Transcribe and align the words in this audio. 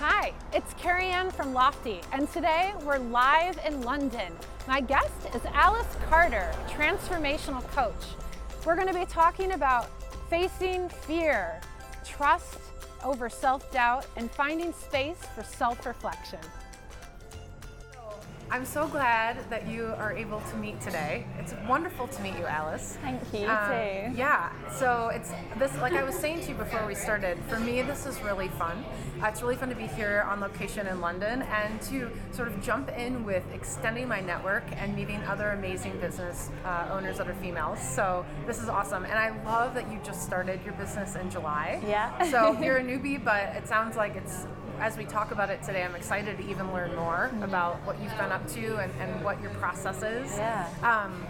Hi, 0.00 0.32
it's 0.52 0.74
Carrie 0.74 1.08
Ann 1.08 1.28
from 1.32 1.52
Lofty, 1.52 2.02
and 2.12 2.30
today 2.30 2.72
we're 2.84 2.98
live 2.98 3.58
in 3.66 3.82
London. 3.82 4.32
My 4.68 4.80
guest 4.80 5.10
is 5.34 5.44
Alice 5.46 5.88
Carter, 6.08 6.48
transformational 6.68 7.66
coach. 7.72 8.14
We're 8.64 8.76
going 8.76 8.86
to 8.86 8.94
be 8.94 9.06
talking 9.06 9.54
about 9.54 9.90
facing 10.30 10.88
fear, 10.88 11.60
trust 12.04 12.60
over 13.04 13.28
self 13.28 13.72
doubt, 13.72 14.06
and 14.16 14.30
finding 14.30 14.72
space 14.72 15.18
for 15.34 15.42
self 15.42 15.84
reflection. 15.84 16.38
I'm 18.50 18.64
so 18.64 18.88
glad 18.88 19.38
that 19.50 19.68
you 19.68 19.92
are 19.98 20.12
able 20.12 20.40
to 20.40 20.56
meet 20.56 20.80
today. 20.80 21.26
It's 21.38 21.52
wonderful 21.68 22.08
to 22.08 22.22
meet 22.22 22.36
you, 22.38 22.46
Alice. 22.46 22.96
Thank 23.02 23.20
you, 23.34 23.46
um, 23.46 23.68
too. 23.68 24.18
Yeah, 24.18 24.50
so 24.70 25.10
it's 25.12 25.32
this, 25.58 25.76
like 25.78 25.92
I 25.92 26.02
was 26.02 26.14
saying 26.14 26.40
to 26.42 26.48
you 26.48 26.54
before 26.54 26.86
we 26.86 26.94
started, 26.94 27.38
for 27.48 27.60
me, 27.60 27.82
this 27.82 28.06
is 28.06 28.20
really 28.22 28.48
fun. 28.48 28.86
Uh, 29.22 29.26
it's 29.26 29.42
really 29.42 29.56
fun 29.56 29.68
to 29.68 29.74
be 29.74 29.86
here 29.86 30.24
on 30.30 30.40
location 30.40 30.86
in 30.86 31.02
London 31.02 31.42
and 31.42 31.80
to 31.82 32.10
sort 32.32 32.48
of 32.48 32.58
jump 32.62 32.88
in 32.96 33.22
with 33.22 33.44
extending 33.52 34.08
my 34.08 34.20
network 34.20 34.64
and 34.76 34.96
meeting 34.96 35.22
other 35.24 35.50
amazing 35.50 35.98
business 36.00 36.50
uh, 36.64 36.88
owners 36.90 37.18
that 37.18 37.28
are 37.28 37.34
females. 37.34 37.78
So 37.80 38.24
this 38.46 38.62
is 38.62 38.70
awesome. 38.70 39.04
And 39.04 39.18
I 39.18 39.30
love 39.44 39.74
that 39.74 39.92
you 39.92 40.00
just 40.02 40.22
started 40.22 40.60
your 40.64 40.74
business 40.74 41.16
in 41.16 41.30
July. 41.30 41.82
Yeah. 41.86 42.22
so 42.30 42.58
you're 42.62 42.78
a 42.78 42.82
newbie, 42.82 43.22
but 43.22 43.54
it 43.56 43.68
sounds 43.68 43.96
like 43.96 44.16
it's 44.16 44.46
as 44.80 44.96
we 44.96 45.04
talk 45.04 45.30
about 45.30 45.50
it 45.50 45.62
today, 45.62 45.82
I'm 45.82 45.94
excited 45.94 46.38
to 46.38 46.48
even 46.48 46.72
learn 46.72 46.94
more 46.94 47.30
mm-hmm. 47.32 47.42
about 47.42 47.84
what 47.86 48.00
you've 48.00 48.16
been 48.16 48.32
up 48.32 48.46
to 48.48 48.76
and, 48.76 48.92
and 49.00 49.24
what 49.24 49.40
your 49.42 49.50
process 49.52 50.02
is. 50.02 50.36
Yeah. 50.36 50.68
Um, 50.82 51.26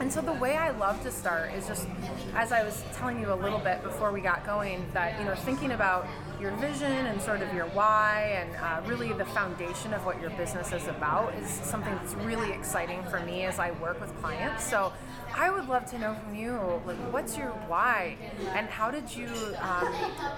and 0.00 0.12
so 0.12 0.20
the 0.20 0.32
way 0.32 0.56
I 0.56 0.70
love 0.70 1.00
to 1.04 1.10
start 1.12 1.52
is 1.54 1.68
just, 1.68 1.86
as 2.34 2.50
I 2.50 2.64
was 2.64 2.82
telling 2.94 3.20
you 3.20 3.32
a 3.32 3.34
little 3.34 3.60
bit 3.60 3.82
before 3.82 4.10
we 4.10 4.20
got 4.20 4.44
going, 4.44 4.84
that 4.92 5.18
you 5.20 5.24
know 5.24 5.36
thinking 5.36 5.70
about 5.70 6.08
your 6.40 6.50
vision 6.56 6.90
and 6.90 7.20
sort 7.22 7.42
of 7.42 7.54
your 7.54 7.66
why 7.66 8.42
and 8.42 8.56
uh, 8.56 8.88
really 8.88 9.12
the 9.12 9.24
foundation 9.26 9.94
of 9.94 10.04
what 10.04 10.20
your 10.20 10.30
business 10.30 10.72
is 10.72 10.88
about 10.88 11.32
is 11.36 11.48
something 11.48 11.94
that's 11.94 12.14
really 12.14 12.50
exciting 12.50 13.04
for 13.04 13.20
me 13.20 13.44
as 13.44 13.60
I 13.60 13.70
work 13.72 14.00
with 14.00 14.14
clients. 14.20 14.64
So 14.64 14.92
I 15.36 15.50
would 15.50 15.68
love 15.68 15.84
to 15.90 15.98
know 15.98 16.14
from 16.14 16.36
you, 16.36 16.80
like, 16.86 16.96
what's 17.12 17.36
your 17.36 17.50
why, 17.66 18.16
and 18.54 18.68
how 18.68 18.90
did 18.90 19.14
you 19.14 19.28
um, 19.60 19.92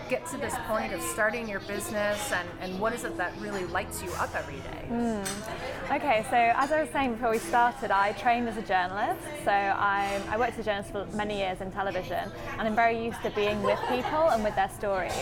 get 0.09 0.27
to 0.29 0.39
this 0.39 0.55
point 0.67 0.95
of 0.95 1.03
starting 1.03 1.47
your 1.49 1.61
business, 1.61 2.33
and, 2.33 2.49
and 2.61 2.81
what 2.81 2.95
is 2.95 3.05
it 3.05 3.17
that 3.19 3.33
really 3.39 3.65
lights 3.67 4.03
you 4.03 4.11
up 4.13 4.35
every 4.35 4.57
day? 4.57 4.87
Mm. 4.89 5.97
Okay, 5.97 6.25
so 6.31 6.37
as 6.37 6.73
I 6.73 6.81
was 6.81 6.91
saying 6.91 7.15
before 7.15 7.31
we 7.31 7.39
started, 7.39 7.91
I 7.91 8.13
trained 8.13 8.49
as 8.49 8.57
a 8.57 8.63
journalist. 8.63 9.21
So 9.45 9.51
I, 9.51 10.21
I 10.31 10.39
worked 10.39 10.55
as 10.55 10.61
a 10.61 10.63
journalist 10.65 10.93
for 10.93 11.07
many 11.15 11.39
years 11.39 11.61
in 11.61 11.71
television, 11.71 12.31
and 12.59 12.67
I'm 12.67 12.75
very 12.75 13.05
used 13.05 13.23
to 13.23 13.31
being 13.31 13.63
with 13.63 13.79
people 13.89 14.31
and 14.31 14.43
with 14.43 14.55
their 14.57 14.71
stories. 14.71 15.13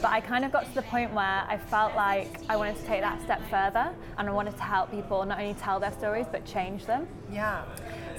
But 0.00 0.10
I 0.10 0.20
kind 0.20 0.44
of 0.44 0.50
got 0.50 0.64
to 0.66 0.74
the 0.74 0.82
point 0.82 1.12
where 1.14 1.44
I 1.48 1.58
felt 1.68 1.94
like 1.94 2.40
I 2.48 2.56
wanted 2.56 2.76
to 2.76 2.84
take 2.86 3.02
that 3.02 3.22
step 3.22 3.40
further, 3.48 3.94
and 4.18 4.28
I 4.28 4.32
wanted 4.32 4.56
to 4.56 4.62
help 4.62 4.90
people 4.90 5.24
not 5.24 5.38
only 5.38 5.54
tell 5.54 5.78
their 5.78 5.92
stories 5.92 6.26
but 6.30 6.44
change 6.44 6.86
them. 6.86 7.06
Yeah. 7.32 7.64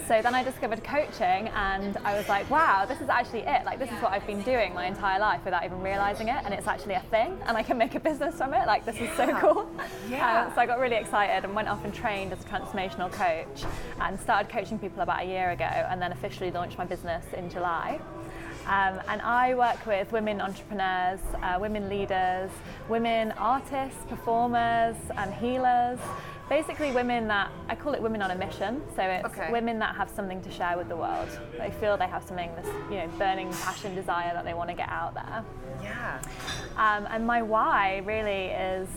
So 0.07 0.21
then 0.21 0.35
I 0.35 0.43
discovered 0.43 0.83
coaching 0.83 1.47
and 1.55 1.95
I 2.03 2.17
was 2.17 2.27
like, 2.27 2.49
wow, 2.49 2.85
this 2.85 2.99
is 2.99 3.07
actually 3.07 3.41
it. 3.41 3.63
Like, 3.63 3.79
this 3.79 3.89
is 3.89 3.95
what 4.01 4.11
I've 4.11 4.27
been 4.27 4.41
doing 4.41 4.73
my 4.73 4.85
entire 4.85 5.17
life 5.17 5.45
without 5.45 5.63
even 5.63 5.81
realizing 5.81 6.27
it. 6.27 6.43
And 6.43 6.53
it's 6.53 6.67
actually 6.67 6.95
a 6.95 7.03
thing 7.09 7.37
and 7.45 7.55
I 7.55 7.63
can 7.63 7.77
make 7.77 7.95
a 7.95 8.01
business 8.01 8.35
from 8.35 8.53
it. 8.53 8.67
Like, 8.67 8.85
this 8.85 8.99
is 8.99 9.09
so 9.15 9.33
cool. 9.39 9.69
Yeah. 10.09 10.47
Um, 10.47 10.53
so 10.53 10.59
I 10.59 10.65
got 10.65 10.79
really 10.79 10.97
excited 10.97 11.45
and 11.45 11.55
went 11.55 11.69
off 11.69 11.85
and 11.85 11.93
trained 11.93 12.33
as 12.33 12.41
a 12.41 12.47
transformational 12.47 13.11
coach 13.11 13.63
and 14.01 14.19
started 14.19 14.51
coaching 14.51 14.77
people 14.77 15.01
about 15.01 15.23
a 15.23 15.25
year 15.25 15.51
ago 15.51 15.63
and 15.63 16.01
then 16.01 16.11
officially 16.11 16.51
launched 16.51 16.77
my 16.77 16.85
business 16.85 17.25
in 17.33 17.49
July. 17.49 18.01
Um, 18.65 19.01
and 19.07 19.21
I 19.21 19.55
work 19.55 19.85
with 19.85 20.11
women 20.11 20.41
entrepreneurs, 20.41 21.19
uh, 21.41 21.57
women 21.59 21.89
leaders, 21.89 22.49
women 22.89 23.31
artists, 23.33 24.03
performers, 24.07 24.95
and 25.17 25.33
healers 25.33 25.99
basically 26.49 26.91
women 26.91 27.27
that 27.27 27.51
I 27.67 27.75
call 27.75 27.93
it 27.93 28.01
women 28.01 28.21
on 28.21 28.31
a 28.31 28.35
mission. 28.35 28.81
So 28.95 29.03
it's 29.03 29.25
okay. 29.25 29.51
women 29.51 29.79
that 29.79 29.95
have 29.95 30.09
something 30.09 30.41
to 30.41 30.51
share 30.51 30.77
with 30.77 30.89
the 30.89 30.95
world. 30.95 31.29
They 31.57 31.71
feel 31.71 31.97
they 31.97 32.07
have 32.07 32.23
something, 32.23 32.51
this 32.55 32.67
you 32.89 32.97
know, 32.97 33.07
burning 33.17 33.51
passion, 33.51 33.95
desire 33.95 34.33
that 34.33 34.45
they 34.45 34.53
want 34.53 34.69
to 34.69 34.75
get 34.75 34.89
out 34.89 35.13
there. 35.13 35.43
Yeah. 35.81 36.21
Um, 36.77 37.07
and 37.09 37.25
my 37.25 37.41
why 37.41 38.01
really 38.05 38.45
is. 38.47 38.87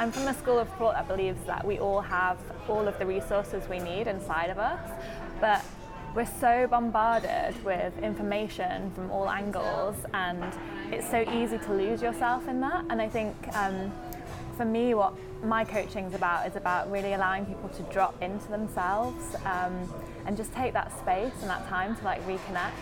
I'm 0.00 0.10
from 0.10 0.26
a 0.26 0.34
school 0.34 0.58
of 0.58 0.68
thought 0.76 0.94
that 0.94 1.06
believes 1.06 1.44
that 1.46 1.64
we 1.64 1.78
all 1.78 2.00
have 2.00 2.38
all 2.68 2.88
of 2.88 2.98
the 2.98 3.06
resources 3.06 3.68
we 3.68 3.78
need 3.78 4.08
inside 4.08 4.50
of 4.50 4.58
us, 4.58 4.90
but 5.40 5.62
we're 6.14 6.26
so 6.40 6.66
bombarded 6.68 7.62
with 7.64 7.96
information 8.02 8.90
from 8.92 9.10
all 9.10 9.30
angles, 9.30 9.94
and 10.12 10.42
it's 10.92 11.08
so 11.08 11.20
easy 11.32 11.58
to 11.58 11.72
lose 11.72 12.02
yourself 12.02 12.48
in 12.48 12.60
that. 12.60 12.84
And 12.90 13.00
I 13.00 13.08
think 13.08 13.36
um, 13.54 13.92
for 14.56 14.64
me, 14.64 14.94
what 14.94 15.14
my 15.42 15.64
coaching 15.64 16.04
is 16.04 16.14
about 16.14 16.46
is 16.46 16.56
about 16.56 16.90
really 16.90 17.14
allowing 17.14 17.46
people 17.46 17.68
to 17.70 17.82
drop 17.84 18.20
into 18.22 18.48
themselves 18.48 19.34
um, 19.44 19.92
and 20.26 20.36
just 20.36 20.52
take 20.52 20.72
that 20.74 20.96
space 20.98 21.32
and 21.40 21.50
that 21.50 21.66
time 21.68 21.96
to 21.96 22.04
like 22.04 22.24
reconnect 22.26 22.72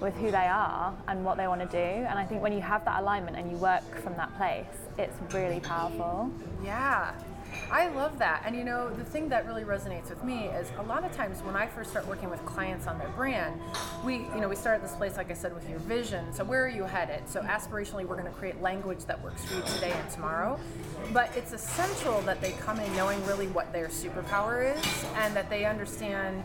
with 0.00 0.14
who 0.14 0.30
they 0.30 0.36
are 0.36 0.96
and 1.08 1.24
what 1.24 1.36
they 1.36 1.46
want 1.46 1.60
to 1.60 1.66
do. 1.66 1.78
And 1.78 2.18
I 2.18 2.24
think 2.24 2.42
when 2.42 2.52
you 2.52 2.60
have 2.60 2.84
that 2.86 3.02
alignment 3.02 3.36
and 3.36 3.50
you 3.50 3.56
work 3.58 3.82
from 4.02 4.16
that 4.16 4.34
place, 4.36 4.66
it's 4.98 5.16
really 5.32 5.60
powerful. 5.60 6.30
Yeah. 6.64 7.12
I 7.70 7.88
love 7.88 8.18
that. 8.18 8.42
And 8.44 8.56
you 8.56 8.64
know, 8.64 8.90
the 8.90 9.04
thing 9.04 9.28
that 9.28 9.46
really 9.46 9.64
resonates 9.64 10.10
with 10.10 10.22
me 10.24 10.46
is 10.46 10.68
a 10.78 10.82
lot 10.82 11.04
of 11.04 11.12
times 11.12 11.40
when 11.42 11.56
I 11.56 11.66
first 11.66 11.90
start 11.90 12.06
working 12.06 12.30
with 12.30 12.44
clients 12.44 12.86
on 12.86 12.98
their 12.98 13.08
brand, 13.10 13.60
we, 14.04 14.16
you 14.16 14.40
know, 14.40 14.48
we 14.48 14.56
start 14.56 14.76
at 14.76 14.82
this 14.82 14.94
place, 14.96 15.16
like 15.16 15.30
I 15.30 15.34
said, 15.34 15.54
with 15.54 15.68
your 15.68 15.78
vision. 15.80 16.32
So 16.32 16.44
where 16.44 16.64
are 16.64 16.68
you 16.68 16.84
headed? 16.84 17.28
So 17.28 17.40
aspirationally, 17.42 18.06
we're 18.06 18.16
going 18.16 18.30
to 18.30 18.38
create 18.38 18.60
language 18.60 19.04
that 19.06 19.22
works 19.22 19.44
for 19.44 19.54
you 19.54 19.62
today 19.74 19.92
and 19.92 20.10
tomorrow. 20.10 20.58
But 21.12 21.36
it's 21.36 21.52
essential 21.52 22.20
that 22.22 22.40
they 22.40 22.52
come 22.52 22.80
in 22.80 22.96
knowing 22.96 23.24
really 23.26 23.48
what 23.48 23.72
their 23.72 23.88
superpower 23.88 24.76
is 24.76 25.04
and 25.16 25.34
that 25.36 25.48
they 25.50 25.64
understand 25.64 26.44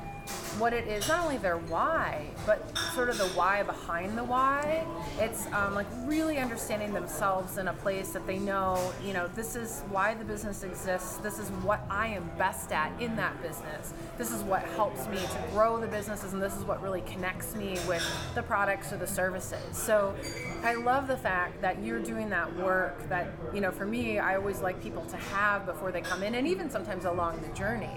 what 0.60 0.74
it 0.74 0.88
is, 0.88 1.08
not 1.08 1.24
only 1.24 1.38
their 1.38 1.58
why, 1.58 2.28
but 2.46 2.78
sort 2.94 3.10
of 3.10 3.18
the 3.18 3.28
why 3.30 3.64
behind 3.64 4.18
the 4.18 4.24
why. 4.24 4.86
It's 5.20 5.48
um, 5.48 5.76
like 5.76 5.88
really 6.06 6.38
understanding 6.38 6.94
themselves 6.94 7.58
in 7.58 7.68
a 7.68 7.74
place 7.74 8.12
that 8.12 8.26
they 8.26 8.40
know, 8.40 8.94
you 9.06 9.14
know, 9.14 9.28
this 9.36 9.56
is 9.56 9.82
why 9.90 10.14
the 10.14 10.24
business 10.24 10.64
exists. 10.64 11.18
This 11.18 11.40
is 11.40 11.50
what 11.64 11.82
I 11.90 12.08
am 12.08 12.30
best 12.38 12.72
at 12.72 12.92
in 13.02 13.16
that 13.18 13.42
business. 13.42 13.94
This 14.18 14.32
is 14.32 14.44
what 14.44 14.64
helps 14.64 15.08
me 15.08 15.18
to 15.18 15.44
grow 15.52 15.80
the 15.80 15.88
businesses, 15.88 16.34
and 16.34 16.42
this 16.42 16.56
is 16.56 16.64
what 16.64 16.82
really 16.82 17.02
connects 17.02 17.56
me 17.56 17.78
with 17.88 18.04
the 18.34 18.44
products 18.44 18.94
or 18.94 18.98
the 18.98 19.08
services. 19.08 19.78
So 19.78 20.16
I 20.64 20.76
love 20.76 21.08
the 21.08 21.18
fact 21.18 21.62
that 21.62 21.84
you're 21.84 22.00
doing 22.00 22.30
that 22.30 22.54
work 22.58 23.08
that, 23.10 23.28
you 23.54 23.62
know, 23.62 23.72
for 23.72 23.86
me, 23.86 24.20
I 24.20 24.36
always 24.36 24.62
like 24.62 24.82
people 24.82 25.06
to 25.06 25.18
have 25.18 25.66
before 25.66 25.92
they 25.92 26.02
come 26.02 26.24
in, 26.24 26.36
and 26.36 26.48
even 26.48 26.70
sometimes 26.70 27.06
along 27.06 27.42
the 27.42 27.50
journey. 27.50 27.92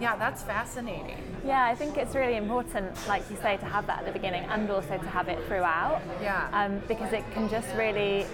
Yeah, 0.00 0.16
that's 0.16 0.42
fascinating. 0.42 1.18
Yeah, 1.44 1.64
I 1.64 1.74
think 1.74 1.96
it's 1.96 2.14
really 2.14 2.36
important, 2.36 2.96
like 3.08 3.22
you 3.30 3.36
say, 3.36 3.56
to 3.56 3.64
have 3.66 3.86
that 3.86 4.00
at 4.00 4.06
the 4.06 4.12
beginning 4.12 4.44
and 4.44 4.70
also 4.70 4.98
to 4.98 5.08
have 5.08 5.28
it 5.28 5.38
throughout. 5.46 6.02
Yeah. 6.20 6.48
Um, 6.52 6.80
because 6.88 7.12
it 7.12 7.24
can 7.32 7.48
just 7.48 7.68
really 7.74 8.26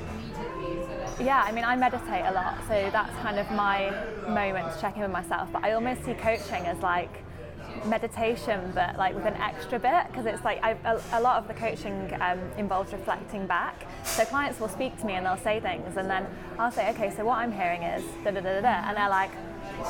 yeah, 1.20 1.42
I 1.44 1.50
mean, 1.50 1.64
I 1.64 1.74
meditate 1.74 2.24
a 2.26 2.32
lot, 2.32 2.56
so 2.69 2.91
that's 2.92 3.14
kind 3.19 3.38
of 3.38 3.50
my 3.50 3.91
moment 4.28 4.72
to 4.72 4.80
check 4.80 4.94
in 4.96 5.02
with 5.02 5.10
myself. 5.10 5.48
But 5.52 5.64
I 5.64 5.72
almost 5.72 6.04
see 6.04 6.14
coaching 6.14 6.64
as 6.66 6.78
like 6.78 7.24
meditation, 7.86 8.72
but 8.74 8.96
like 8.96 9.14
with 9.14 9.26
an 9.26 9.34
extra 9.34 9.78
bit, 9.78 10.06
because 10.08 10.26
it's 10.26 10.44
like 10.44 10.62
I, 10.62 10.76
a, 10.84 11.00
a, 11.12 11.20
lot 11.20 11.38
of 11.38 11.48
the 11.48 11.54
coaching 11.54 12.12
um, 12.20 12.38
involves 12.56 12.92
reflecting 12.92 13.46
back. 13.46 13.86
So 14.04 14.24
clients 14.24 14.60
will 14.60 14.68
speak 14.68 14.98
to 15.00 15.06
me 15.06 15.14
and 15.14 15.26
they'll 15.26 15.36
say 15.36 15.60
things, 15.60 15.96
and 15.96 16.08
then 16.08 16.26
I'll 16.58 16.72
say, 16.72 16.90
okay, 16.90 17.10
so 17.14 17.24
what 17.24 17.38
I'm 17.38 17.52
hearing 17.52 17.82
is 17.82 18.04
da 18.24 18.30
da 18.30 18.40
da 18.40 18.60
da, 18.60 18.88
and 18.88 18.96
they're 18.96 19.08
like, 19.08 19.30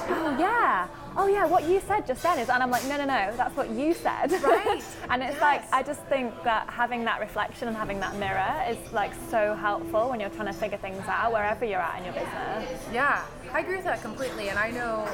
oh 0.09 0.37
yeah, 0.39 0.89
oh 1.17 1.27
yeah, 1.27 1.45
what 1.45 1.69
you 1.69 1.81
said 1.87 2.07
just 2.07 2.23
then 2.23 2.39
is, 2.39 2.49
and 2.49 2.63
I'm 2.63 2.71
like, 2.71 2.85
no, 2.85 2.97
no, 2.97 3.05
no, 3.05 3.35
that's 3.37 3.57
what 3.57 3.71
you 3.71 3.95
said. 3.95 4.33
Right. 4.43 4.83
and 5.11 5.23
it's 5.23 5.33
yes. 5.33 5.41
like, 5.41 5.73
I 5.73 5.83
just 5.83 6.01
think 6.05 6.33
that 6.45 6.69
having 6.69 7.05
that 7.05 7.21
reflection 7.21 7.69
and 7.69 7.77
having 7.77 8.01
that 8.01 8.17
mirror 8.17 8.65
is 8.69 8.93
like 8.93 9.13
so 9.31 9.55
helpful 9.55 10.11
when 10.11 10.21
you're 10.21 10.31
trying 10.31 10.47
to 10.47 10.53
figure 10.53 10.79
things 10.79 11.03
out 11.07 11.33
wherever 11.33 11.65
you're 11.65 11.81
at 11.81 11.99
in 11.99 12.05
your 12.05 12.15
business. 12.15 12.83
Yeah, 12.93 13.25
I 13.53 13.61
agree 13.61 13.77
with 13.77 13.85
that 13.87 14.03
completely. 14.03 14.51
And 14.51 14.59
I 14.59 14.71
know 14.71 15.07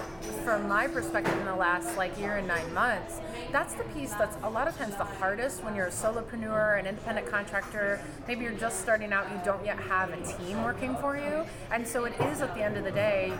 from 0.45 0.69
my 0.69 0.89
perspective 0.89 1.37
in 1.39 1.47
the 1.47 1.55
last 1.55 1.97
like 1.97 2.19
year 2.19 2.37
and 2.37 2.49
nine 2.49 2.75
months, 2.75 3.21
that's 3.53 3.75
the 3.75 3.85
piece 3.85 4.13
that's 4.15 4.37
a 4.43 4.51
lot 4.51 4.67
of 4.67 4.77
times 4.77 4.97
the 4.97 5.05
hardest 5.05 5.63
when 5.63 5.77
you're 5.77 5.87
a 5.87 5.91
solopreneur, 5.91 6.79
an 6.79 6.87
independent 6.87 7.29
contractor. 7.29 8.01
Maybe 8.27 8.43
you're 8.45 8.53
just 8.53 8.81
starting 8.81 9.13
out, 9.13 9.31
you 9.31 9.41
don't 9.45 9.65
yet 9.65 9.79
have 9.79 10.11
a 10.11 10.39
team 10.39 10.63
working 10.65 10.97
for 10.97 11.17
you. 11.17 11.45
And 11.71 11.87
so 11.87 12.05
it 12.05 12.15
is 12.23 12.41
at 12.41 12.55
the 12.55 12.63
end 12.63 12.77
of 12.77 12.85
the 12.85 12.91
day, 12.91 13.33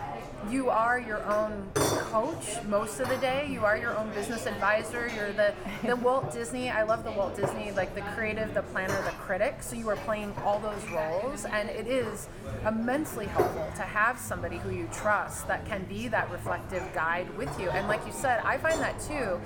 you 0.51 0.71
are 0.71 0.99
your 0.99 1.25
own 1.25 1.71
coach 1.75 2.63
most 2.69 3.01
of 3.01 3.09
the 3.09 3.17
day. 3.17 3.49
You 3.51 3.65
are 3.65 3.77
your 3.77 3.97
own 3.97 4.11
business 4.11 4.47
advisor. 4.47 5.11
You're 5.15 5.33
the, 5.33 5.55
the 5.85 5.97
Walt 6.05 6.33
Disney. 6.33 6.71
I 6.71 6.83
love 6.83 7.05
the 7.05 7.11
Walt 7.13 7.37
Disney, 7.37 7.73
like 7.73 7.95
the 7.95 8.03
creative, 8.03 8.55
the 8.55 8.63
planner, 8.63 9.01
the 9.03 9.11
critic. 9.11 9.57
So 9.63 9.77
you 9.77 9.89
are 9.89 9.97
playing 9.97 10.33
all 10.45 10.59
those 10.59 10.85
roles. 10.91 11.45
And 11.45 11.69
it 11.69 11.87
is 11.87 12.29
immensely 12.67 13.27
helpful 13.27 13.67
to 13.77 13.83
have 13.83 14.19
somebody 14.19 14.59
who 14.59 14.71
you 14.71 14.89
trust 14.93 15.49
that 15.49 15.67
can 15.67 15.85
be 15.85 16.09
that 16.09 16.31
reflective 16.31 16.83
guide 16.95 17.37
with 17.37 17.59
you. 17.59 17.71
And 17.71 17.89
like 17.89 18.07
you 18.07 18.13
said, 18.13 18.41
I 18.45 18.59
find 18.59 18.81
that 18.81 19.01
too 19.01 19.41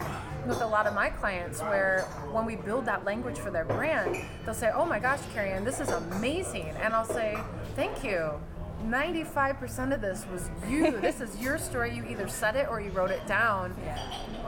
with 0.47 0.61
a 0.63 0.67
lot 0.67 0.87
of 0.87 0.95
my 0.95 1.11
clients 1.11 1.61
where 1.61 2.03
when 2.33 2.45
we 2.47 2.57
build 2.57 2.87
that 2.87 3.05
language 3.05 3.39
for 3.39 3.51
their 3.51 3.65
brand, 3.65 4.25
they'll 4.45 4.55
say, 4.55 4.71
Oh 4.75 4.87
my 4.87 4.99
gosh, 4.99 5.21
Carrie 5.33 5.51
Ann, 5.51 5.65
this 5.65 5.81
is 5.81 5.89
amazing. 5.89 6.69
And 6.81 6.95
I'll 6.95 7.05
say, 7.05 7.39
Thank 7.75 8.05
you 8.05 8.33
95% 8.85 9.95
of 9.95 10.01
this 10.01 10.25
was 10.31 10.51
you. 10.69 10.93
this 11.01 11.21
is 11.21 11.41
your 11.41 11.59
story. 11.59 11.95
You 11.95 12.05
either 12.05 12.29
said 12.29 12.57
it 12.57 12.69
or 12.71 12.81
you 12.81 12.91
wrote 12.91 13.11
it 13.11 13.27
down. 13.27 13.75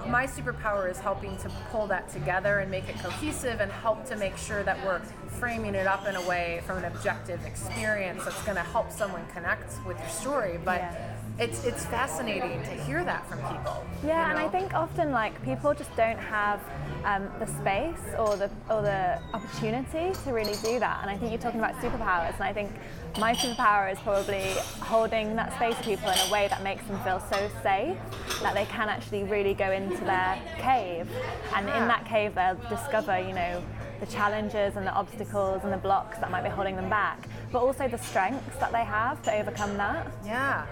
My 0.08 0.26
superpower 0.26 0.90
is 0.90 0.98
helping 0.98 1.36
to 1.38 1.50
pull 1.70 1.86
that 1.88 2.08
together 2.08 2.60
and 2.60 2.70
make 2.70 2.88
it 2.88 2.98
cohesive 2.98 3.60
and 3.60 3.70
help 3.70 4.04
to 4.06 4.16
make 4.16 4.36
sure 4.36 4.62
that 4.62 4.84
we're 4.84 5.00
framing 5.38 5.74
it 5.74 5.86
up 5.86 6.06
in 6.06 6.16
a 6.16 6.28
way 6.28 6.62
from 6.66 6.78
an 6.78 6.84
objective 6.84 7.44
experience 7.44 8.24
that's 8.24 8.42
going 8.42 8.56
to 8.56 8.62
help 8.62 8.90
someone 8.90 9.26
connect 9.32 9.74
with 9.86 9.98
your 9.98 10.08
story. 10.08 10.58
But 10.64 10.80
Yeah. 10.80 11.16
It's 11.40 11.64
it's 11.64 11.86
fascinating 11.86 12.62
to 12.62 12.70
hear 12.84 13.02
that 13.02 13.26
from 13.26 13.38
people. 13.38 13.82
Yeah, 14.04 14.26
you 14.26 14.30
and 14.30 14.38
I 14.38 14.48
think 14.48 14.74
often 14.74 15.10
like 15.10 15.42
people 15.42 15.72
just 15.72 15.94
don't 15.96 16.18
have 16.18 16.60
um, 17.04 17.28
the 17.38 17.46
space 17.46 18.14
or 18.18 18.36
the 18.36 18.50
or 18.68 18.82
the 18.82 19.18
opportunity 19.32 20.12
to 20.24 20.32
really 20.32 20.54
do 20.62 20.78
that. 20.78 20.98
And 21.00 21.10
I 21.10 21.16
think 21.16 21.32
you're 21.32 21.40
talking 21.40 21.60
about 21.60 21.74
superpowers, 21.76 22.34
and 22.34 22.44
I 22.44 22.52
think 22.52 22.70
my 23.18 23.34
superpower 23.34 23.90
is 23.90 23.98
probably 24.00 24.52
holding 24.80 25.34
that 25.36 25.54
space 25.54 25.74
for 25.76 25.84
people 25.84 26.10
in 26.10 26.18
a 26.28 26.30
way 26.30 26.46
that 26.48 26.62
makes 26.62 26.84
them 26.84 27.02
feel 27.02 27.20
so 27.32 27.50
safe 27.62 27.96
that 28.42 28.54
they 28.54 28.66
can 28.66 28.88
actually 28.88 29.24
really 29.24 29.54
go 29.54 29.72
into 29.72 30.04
their 30.04 30.38
cave, 30.58 31.08
and 31.54 31.66
in 31.68 31.88
that 31.88 32.04
cave 32.04 32.34
they'll 32.34 32.60
discover, 32.68 33.18
you 33.18 33.32
know. 33.32 33.62
The 34.00 34.06
challenges 34.06 34.76
and 34.76 34.86
the 34.86 34.94
obstacles 34.94 35.60
and 35.62 35.70
the 35.70 35.76
blocks 35.76 36.16
that 36.20 36.30
might 36.30 36.42
be 36.42 36.48
holding 36.48 36.74
them 36.74 36.88
back, 36.88 37.28
but 37.52 37.58
also 37.58 37.86
the 37.86 37.98
strengths 37.98 38.56
that 38.56 38.72
they 38.72 38.82
have 38.82 39.20
to 39.24 39.34
overcome 39.34 39.76
that. 39.76 40.06
Yeah, 40.24 40.64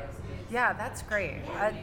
yeah, 0.50 0.72
that's 0.72 1.02
great. 1.02 1.40
I, 1.56 1.74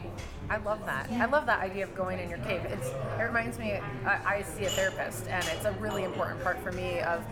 I 0.50 0.56
love 0.58 0.84
that. 0.86 1.10
I 1.10 1.26
love 1.26 1.46
that 1.46 1.60
idea 1.60 1.84
of 1.84 1.94
going 1.94 2.18
in 2.18 2.28
your 2.28 2.38
cave. 2.38 2.64
It's 2.64 2.88
it 2.88 3.22
reminds 3.22 3.58
me. 3.58 3.72
I, 4.04 4.36
I 4.36 4.42
see 4.42 4.64
a 4.64 4.70
therapist, 4.70 5.26
and 5.28 5.44
it's 5.48 5.64
a 5.64 5.72
really 5.72 6.04
important 6.04 6.42
part 6.42 6.58
for 6.58 6.72
me 6.72 7.00
of. 7.00 7.24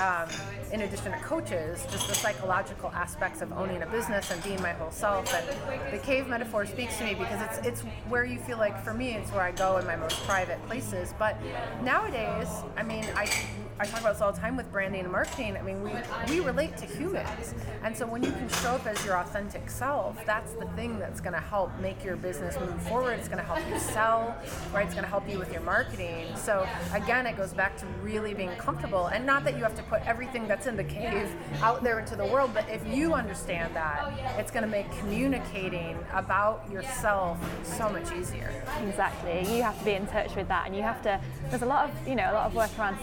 Um, 0.00 0.28
in 0.72 0.82
addition 0.82 1.12
to 1.12 1.18
coaches, 1.18 1.84
just 1.90 2.08
the 2.08 2.14
psychological 2.14 2.90
aspects 2.90 3.42
of 3.42 3.52
owning 3.52 3.82
a 3.82 3.86
business 3.86 4.30
and 4.30 4.42
being 4.42 4.60
my 4.62 4.72
whole 4.72 4.90
self. 4.90 5.32
And 5.32 5.92
the 5.92 5.98
cave 5.98 6.28
metaphor 6.28 6.66
speaks 6.66 6.96
to 6.98 7.04
me 7.04 7.14
because 7.14 7.40
it's 7.42 7.66
it's 7.66 7.80
where 8.08 8.24
you 8.24 8.38
feel 8.38 8.58
like 8.58 8.82
for 8.82 8.94
me, 8.94 9.14
it's 9.14 9.30
where 9.32 9.42
I 9.42 9.52
go 9.52 9.76
in 9.78 9.86
my 9.86 9.96
most 9.96 10.22
private 10.24 10.64
places. 10.66 11.14
But 11.18 11.36
nowadays, 11.82 12.48
I 12.76 12.82
mean, 12.82 13.04
I 13.14 13.28
I 13.80 13.86
talk 13.86 14.00
about 14.00 14.14
this 14.14 14.22
all 14.22 14.32
the 14.32 14.40
time 14.40 14.56
with 14.56 14.70
branding 14.72 15.02
and 15.02 15.12
marketing. 15.12 15.56
I 15.56 15.62
mean, 15.62 15.82
we, 15.84 15.92
we 16.28 16.40
relate 16.40 16.76
to 16.78 16.86
humans. 16.86 17.54
And 17.84 17.96
so 17.96 18.06
when 18.06 18.24
you 18.24 18.32
can 18.32 18.48
show 18.48 18.70
up 18.70 18.86
as 18.86 19.04
your 19.04 19.16
authentic 19.16 19.70
self, 19.70 20.18
that's 20.26 20.52
the 20.54 20.66
thing 20.74 20.98
that's 20.98 21.20
going 21.20 21.34
to 21.34 21.40
help 21.40 21.70
make 21.78 22.04
your 22.04 22.16
business 22.16 22.58
move 22.58 22.82
forward. 22.82 23.12
It's 23.12 23.28
going 23.28 23.38
to 23.38 23.44
help 23.44 23.60
you 23.70 23.78
sell, 23.78 24.36
right? 24.74 24.84
It's 24.84 24.94
going 24.94 25.04
to 25.04 25.10
help 25.10 25.28
you 25.28 25.38
with 25.38 25.52
your 25.52 25.60
marketing. 25.62 26.26
So 26.34 26.66
again, 26.92 27.24
it 27.26 27.36
goes 27.36 27.52
back 27.52 27.76
to 27.78 27.86
really 28.02 28.34
being 28.34 28.50
comfortable. 28.56 29.06
And 29.06 29.24
not 29.24 29.44
that 29.44 29.56
you 29.56 29.62
have 29.62 29.76
to 29.76 29.82
put 29.84 30.04
everything 30.06 30.48
that's 30.48 30.66
in 30.66 30.76
the 30.76 30.84
cave 30.84 31.30
out 31.62 31.84
there 31.84 32.00
into 32.00 32.16
the 32.16 32.26
world, 32.26 32.50
but 32.52 32.68
if 32.68 32.84
you 32.86 33.14
understand 33.14 33.76
that, 33.76 34.12
it's 34.38 34.50
going 34.50 34.64
to 34.64 34.68
make 34.68 34.90
communicating 34.98 35.96
about 36.12 36.68
yourself 36.68 37.38
so 37.64 37.88
much 37.88 38.12
easier. 38.12 38.50
Exactly. 38.88 39.56
You 39.56 39.62
have 39.62 39.78
to 39.78 39.84
be 39.84 39.92
in 39.92 40.06
touch 40.08 40.34
with 40.34 40.48
that, 40.48 40.66
and 40.66 40.74
you 40.74 40.82
have 40.82 41.00
to. 41.02 41.20
There's 41.50 41.62
a 41.62 41.66
lot 41.66 41.88
of 41.88 42.08
you 42.08 42.16
know 42.16 42.32
a 42.32 42.34
lot 42.34 42.46
of 42.46 42.54
work 42.54 42.76
around 42.78 42.98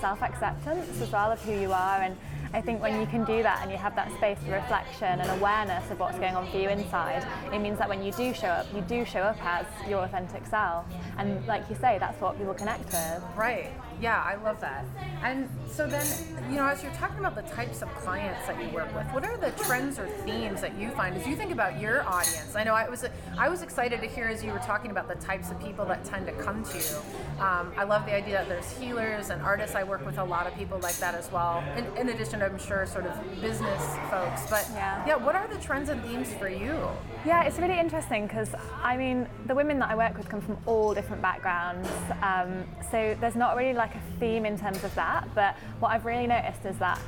self-acceptance 0.66 1.02
as 1.02 1.12
well 1.12 1.32
of 1.32 1.42
who 1.42 1.54
you 1.54 1.72
are, 1.72 2.02
and 2.02 2.18
I 2.54 2.62
think 2.62 2.82
when 2.82 3.00
you 3.00 3.06
can 3.08 3.24
do 3.26 3.44
that 3.44 3.60
and 3.62 3.72
you 3.72 3.78
have 3.78 3.96
that 3.96 4.12
space 4.14 4.38
for 4.40 4.52
reflection 4.52 5.20
and 5.20 5.30
awareness 5.40 5.90
of 5.92 6.00
what's 6.00 6.18
going 6.18 6.36
on 6.36 6.50
for 6.50 6.58
you 6.58 6.70
inside, 6.70 7.26
it 7.54 7.60
means 7.60 7.78
that 7.80 7.88
when 7.88 8.04
you 8.04 8.12
do 8.12 8.34
show 8.34 8.48
up, 8.48 8.68
you 8.74 8.82
do 8.82 9.06
show 9.06 9.22
up 9.22 9.38
as 9.44 9.66
your 9.88 10.04
authentic 10.04 10.46
self, 10.46 10.86
and 11.18 11.46
like 11.48 11.70
you 11.70 11.76
say, 11.76 11.98
that's 12.00 12.20
what 12.20 12.38
people 12.38 12.54
connect 12.54 12.86
with. 12.86 13.24
Right. 13.36 13.72
Yeah, 14.02 14.22
I 14.22 14.36
love 14.44 14.60
that. 14.62 14.86
And 15.24 15.50
so 15.72 15.88
then, 15.88 16.06
you 16.50 16.58
know, 16.58 16.68
as 16.68 16.84
you're 16.84 16.92
talking 16.94 17.20
about 17.20 17.36
the 17.36 17.42
types 17.54 17.82
of 17.82 17.88
clients 17.96 18.46
that 18.48 18.62
you 18.62 18.70
work 18.70 18.94
with, 18.96 19.06
what 19.14 19.26
are 19.26 19.38
the 19.38 19.52
trends 19.64 19.98
or 19.98 20.08
themes 20.26 20.62
that 20.62 20.78
you 20.78 20.90
find 20.92 21.16
as 21.16 21.26
you 21.26 21.36
think 21.36 21.52
about 21.52 21.80
your 21.80 22.04
audience? 22.08 22.56
I 22.56 22.64
know 22.64 22.74
I 22.74 22.88
was 22.90 23.06
I 23.38 23.50
was 23.50 23.62
excited 23.62 24.02
to 24.02 24.08
hear 24.08 24.26
as 24.26 24.44
you 24.44 24.52
were 24.52 24.60
talking 24.60 24.92
about 24.92 25.08
the 25.08 25.16
types 25.16 25.50
of 25.52 25.60
people 25.62 25.86
that 25.86 26.04
tend 26.04 26.28
to 26.28 26.34
come 26.34 26.64
to 26.66 26.78
you. 26.78 27.42
Um, 27.44 27.72
I 27.78 27.84
love 27.84 28.06
the 28.06 28.14
idea 28.14 28.34
that 28.36 28.50
there's 28.50 28.72
healers 28.78 29.30
and 29.30 29.42
artists. 29.42 29.76
I 29.76 29.84
work 29.84 30.06
with 30.06 30.18
a 30.18 30.24
lot 30.24 30.46
of 30.48 30.56
people 30.56 30.80
like 30.80 30.98
that 30.98 31.16
as 31.16 31.32
well. 31.32 31.64
In, 31.78 31.86
in 31.98 32.10
addition 32.10 32.40
to, 32.40 32.46
I'm 32.46 32.60
sure, 32.60 32.86
sort 32.86 33.06
of 33.06 33.14
business 33.42 33.82
folks. 34.10 34.50
But 34.50 34.68
Yeah. 34.74 35.04
yeah, 35.08 35.16
what 35.16 35.36
are 35.36 35.48
the 35.48 35.58
trends 35.60 35.90
and 35.90 36.02
themes 36.04 36.34
for 36.34 36.48
you? 36.50 36.78
Yeah, 37.26 37.44
it's 37.44 37.58
really 37.60 37.80
interesting 37.80 38.28
because 38.28 38.50
I 38.84 38.98
mean, 38.98 39.28
the 39.48 39.56
women 39.56 39.80
that 39.80 39.90
I 39.90 39.96
work 39.96 40.18
with 40.18 40.30
come 40.30 40.42
from 40.42 40.58
all 40.66 40.94
different 40.94 41.22
backgrounds. 41.22 41.90
Um, 42.22 42.64
so 42.92 43.16
there's 43.20 43.36
not 43.36 43.56
really 43.58 43.74
like 43.74 43.85
a 43.94 44.20
theme 44.20 44.46
in 44.46 44.58
terms 44.58 44.84
of 44.84 44.96
that. 44.96 45.28
But 45.36 45.56
what 45.80 45.90
I've 45.90 46.06
really 46.06 46.26
noticed 46.26 46.66
is 46.66 46.78
that 46.78 47.00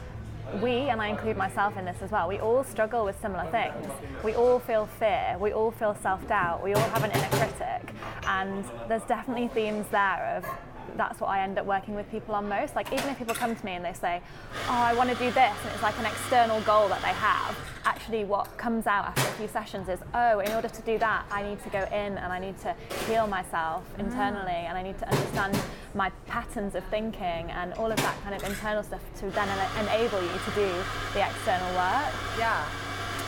we, 0.62 0.90
and 0.90 1.02
I 1.02 1.08
include 1.08 1.38
myself 1.38 1.78
in 1.78 1.86
this 1.86 1.98
as 2.02 2.12
well, 2.12 2.28
we 2.28 2.40
all 2.40 2.64
struggle 2.64 3.06
with 3.06 3.20
similar 3.22 3.50
things. 3.52 3.88
We 4.24 4.36
all 4.36 4.60
feel 4.60 4.86
fear, 4.86 5.36
we 5.40 5.52
all 5.52 5.72
feel 5.72 5.96
self 6.02 6.26
doubt, 6.28 6.64
we 6.64 6.74
all 6.74 6.90
have 6.90 7.04
an 7.04 7.12
inner 7.12 7.30
critic. 7.30 7.94
And 8.28 8.64
there's 8.88 9.04
definitely 9.04 9.48
themes 9.50 9.88
there 9.92 10.36
of 10.38 10.46
that's 10.96 11.20
what 11.20 11.28
I 11.28 11.42
end 11.42 11.58
up 11.58 11.66
working 11.66 11.96
with 11.96 12.10
people 12.12 12.36
on 12.36 12.48
most. 12.48 12.76
Like 12.76 12.92
even 12.94 13.10
if 13.10 13.18
people 13.18 13.36
come 13.36 13.56
to 13.56 13.66
me 13.66 13.74
and 13.74 13.84
they 13.84 13.94
say, 13.94 14.22
"Oh, 14.68 14.74
I 14.74 14.94
want 14.94 15.10
to 15.10 15.16
do 15.16 15.32
this," 15.32 15.56
and 15.64 15.74
it's 15.74 15.84
like 15.84 15.98
an 16.00 16.06
external 16.06 16.62
goal 16.62 16.88
that 16.90 17.02
they 17.02 17.10
have. 17.10 17.58
Actually, 17.86 18.26
what 18.26 18.58
comes 18.58 18.88
out 18.88 19.06
after 19.06 19.22
a 19.22 19.34
few 19.34 19.48
sessions 19.48 19.90
is, 19.90 20.00
"Oh, 20.14 20.40
in 20.40 20.52
order 20.54 20.70
to 20.70 20.82
do 20.84 20.98
that, 21.00 21.26
I 21.32 21.44
need 21.44 21.62
to 21.64 21.70
go 21.70 21.84
in 21.84 22.18
and 22.18 22.32
I 22.34 22.40
need 22.40 22.58
to 22.60 22.76
heal 23.08 23.28
myself 23.28 23.84
mm. 23.96 24.00
internally, 24.00 24.66
and 24.68 24.78
I 24.78 24.84
need 24.84 24.98
to 25.00 25.10
understand 25.10 25.60
my 25.96 26.10
patterns 26.28 26.76
of 26.76 26.84
thinking 26.86 27.52
and 27.52 27.74
all 27.74 27.92
of 27.92 27.98
that 27.98 28.16
kind 28.24 28.36
of 28.36 28.44
internal 28.44 28.84
stuff 28.84 29.02
to 29.20 29.30
then 29.32 29.48
ena- 29.50 29.72
enable 29.80 30.22
you 30.22 30.40
to 30.46 30.52
do 30.52 30.70
the 31.14 31.26
external 31.26 31.70
work." 31.76 32.14
Yeah. 32.38 32.64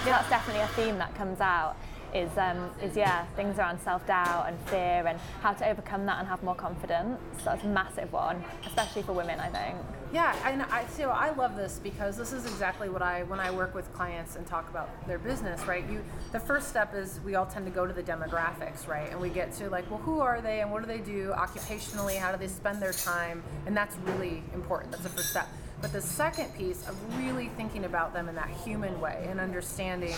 So 0.03 0.11
that's 0.11 0.29
definitely 0.29 0.61
a 0.61 0.67
theme 0.67 0.97
that 0.97 1.13
comes 1.15 1.41
out. 1.41 1.75
Is 2.13 2.35
um, 2.37 2.69
is 2.81 2.95
yeah 2.95 3.25
things 3.35 3.59
around 3.59 3.79
self 3.81 4.05
doubt 4.07 4.45
and 4.47 4.59
fear 4.69 5.05
and 5.07 5.19
how 5.41 5.53
to 5.53 5.69
overcome 5.69 6.05
that 6.07 6.19
and 6.19 6.27
have 6.27 6.41
more 6.43 6.55
confidence. 6.55 7.19
So 7.39 7.45
That's 7.45 7.63
a 7.63 7.67
massive 7.67 8.11
one, 8.11 8.43
especially 8.65 9.03
for 9.03 9.13
women, 9.13 9.39
I 9.39 9.49
think. 9.49 9.77
Yeah, 10.11 10.35
and 10.43 10.63
I 10.63 10.87
so 10.87 11.11
I 11.11 11.29
love 11.35 11.55
this 11.55 11.79
because 11.83 12.17
this 12.17 12.33
is 12.33 12.45
exactly 12.45 12.89
what 12.89 13.03
I 13.03 13.23
when 13.23 13.39
I 13.39 13.51
work 13.51 13.75
with 13.75 13.93
clients 13.93 14.37
and 14.37 14.47
talk 14.47 14.67
about 14.69 14.89
their 15.07 15.19
business, 15.19 15.65
right? 15.67 15.87
You 15.87 16.03
the 16.31 16.39
first 16.39 16.69
step 16.69 16.95
is 16.95 17.19
we 17.23 17.35
all 17.35 17.45
tend 17.45 17.65
to 17.65 17.71
go 17.71 17.85
to 17.85 17.93
the 17.93 18.03
demographics, 18.03 18.87
right? 18.87 19.11
And 19.11 19.19
we 19.19 19.29
get 19.29 19.53
to 19.57 19.69
like, 19.69 19.89
well, 19.91 19.99
who 19.99 20.19
are 20.19 20.41
they 20.41 20.61
and 20.61 20.71
what 20.71 20.81
do 20.81 20.87
they 20.87 20.99
do 20.99 21.33
occupationally? 21.37 22.17
How 22.17 22.31
do 22.31 22.37
they 22.39 22.47
spend 22.47 22.81
their 22.81 22.93
time? 22.93 23.43
And 23.67 23.77
that's 23.77 23.95
really 23.97 24.41
important. 24.53 24.91
That's 24.91 25.03
the 25.03 25.09
first 25.09 25.29
step. 25.29 25.47
But 25.81 25.93
the 25.93 26.01
second 26.01 26.53
piece 26.57 26.87
of 26.87 26.95
really 27.17 27.49
thinking 27.55 27.85
about 27.85 28.13
them 28.13 28.27
in 28.27 28.35
that 28.35 28.49
human 28.65 28.99
way 28.99 29.27
and 29.29 29.39
understanding 29.39 30.15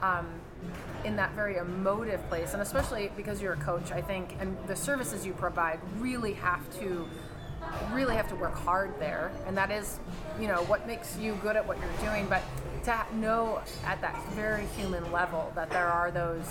um, 0.00 0.26
in 1.04 1.16
that 1.16 1.32
very 1.34 1.56
emotive 1.56 2.26
place, 2.28 2.52
and 2.52 2.62
especially 2.62 3.10
because 3.16 3.42
you're 3.42 3.54
a 3.54 3.56
coach, 3.56 3.90
I 3.90 4.00
think, 4.00 4.36
and 4.40 4.56
the 4.66 4.76
services 4.76 5.26
you 5.26 5.32
provide 5.32 5.80
really 5.98 6.34
have 6.34 6.62
to 6.80 7.08
really 7.92 8.16
have 8.16 8.28
to 8.28 8.34
work 8.36 8.54
hard 8.54 8.98
there, 8.98 9.30
and 9.46 9.56
that 9.56 9.70
is, 9.70 9.98
you 10.40 10.48
know, 10.48 10.62
what 10.64 10.86
makes 10.86 11.16
you 11.18 11.34
good 11.42 11.56
at 11.56 11.66
what 11.66 11.78
you're 11.78 12.08
doing. 12.10 12.26
But 12.28 12.42
to 12.84 13.06
know 13.14 13.60
at 13.84 14.00
that 14.00 14.20
very 14.32 14.66
human 14.76 15.12
level 15.12 15.52
that 15.54 15.70
there 15.70 15.86
are 15.86 16.10
those 16.10 16.44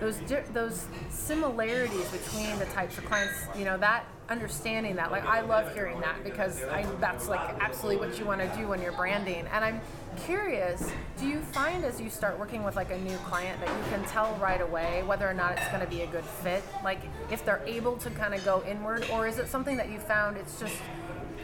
those 0.00 0.18
those 0.52 0.86
similarities 1.10 2.08
between 2.10 2.58
the 2.58 2.66
types 2.66 2.98
of 2.98 3.04
clients, 3.06 3.34
you 3.56 3.64
know, 3.64 3.76
that 3.78 4.06
understanding 4.28 4.96
that, 4.96 5.12
like, 5.12 5.24
I 5.24 5.40
love 5.40 5.72
hearing 5.72 6.00
that 6.00 6.24
because 6.24 6.62
I 6.64 6.82
that's 7.00 7.28
like 7.28 7.56
absolutely 7.60 8.06
what 8.06 8.18
you 8.18 8.24
want 8.24 8.40
to 8.40 8.56
do 8.56 8.68
when 8.68 8.82
you're 8.82 8.92
branding, 8.92 9.46
and 9.52 9.64
I'm 9.64 9.80
curious 10.16 10.90
do 11.18 11.26
you 11.26 11.40
find 11.40 11.84
as 11.84 12.00
you 12.00 12.10
start 12.10 12.38
working 12.38 12.62
with 12.62 12.76
like 12.76 12.90
a 12.90 12.98
new 12.98 13.16
client 13.18 13.60
that 13.60 13.68
you 13.68 13.84
can 13.90 14.02
tell 14.04 14.34
right 14.40 14.60
away 14.60 15.02
whether 15.06 15.28
or 15.28 15.34
not 15.34 15.52
it's 15.52 15.68
going 15.68 15.80
to 15.80 15.86
be 15.86 16.02
a 16.02 16.06
good 16.06 16.24
fit? 16.24 16.62
Like 16.84 17.00
if 17.30 17.44
they're 17.44 17.62
able 17.66 17.96
to 17.98 18.10
kind 18.10 18.34
of 18.34 18.44
go 18.44 18.62
inward 18.66 19.06
or 19.12 19.26
is 19.26 19.38
it 19.38 19.48
something 19.48 19.76
that 19.76 19.90
you 19.90 19.98
found 19.98 20.36
it's 20.36 20.58
just 20.58 20.76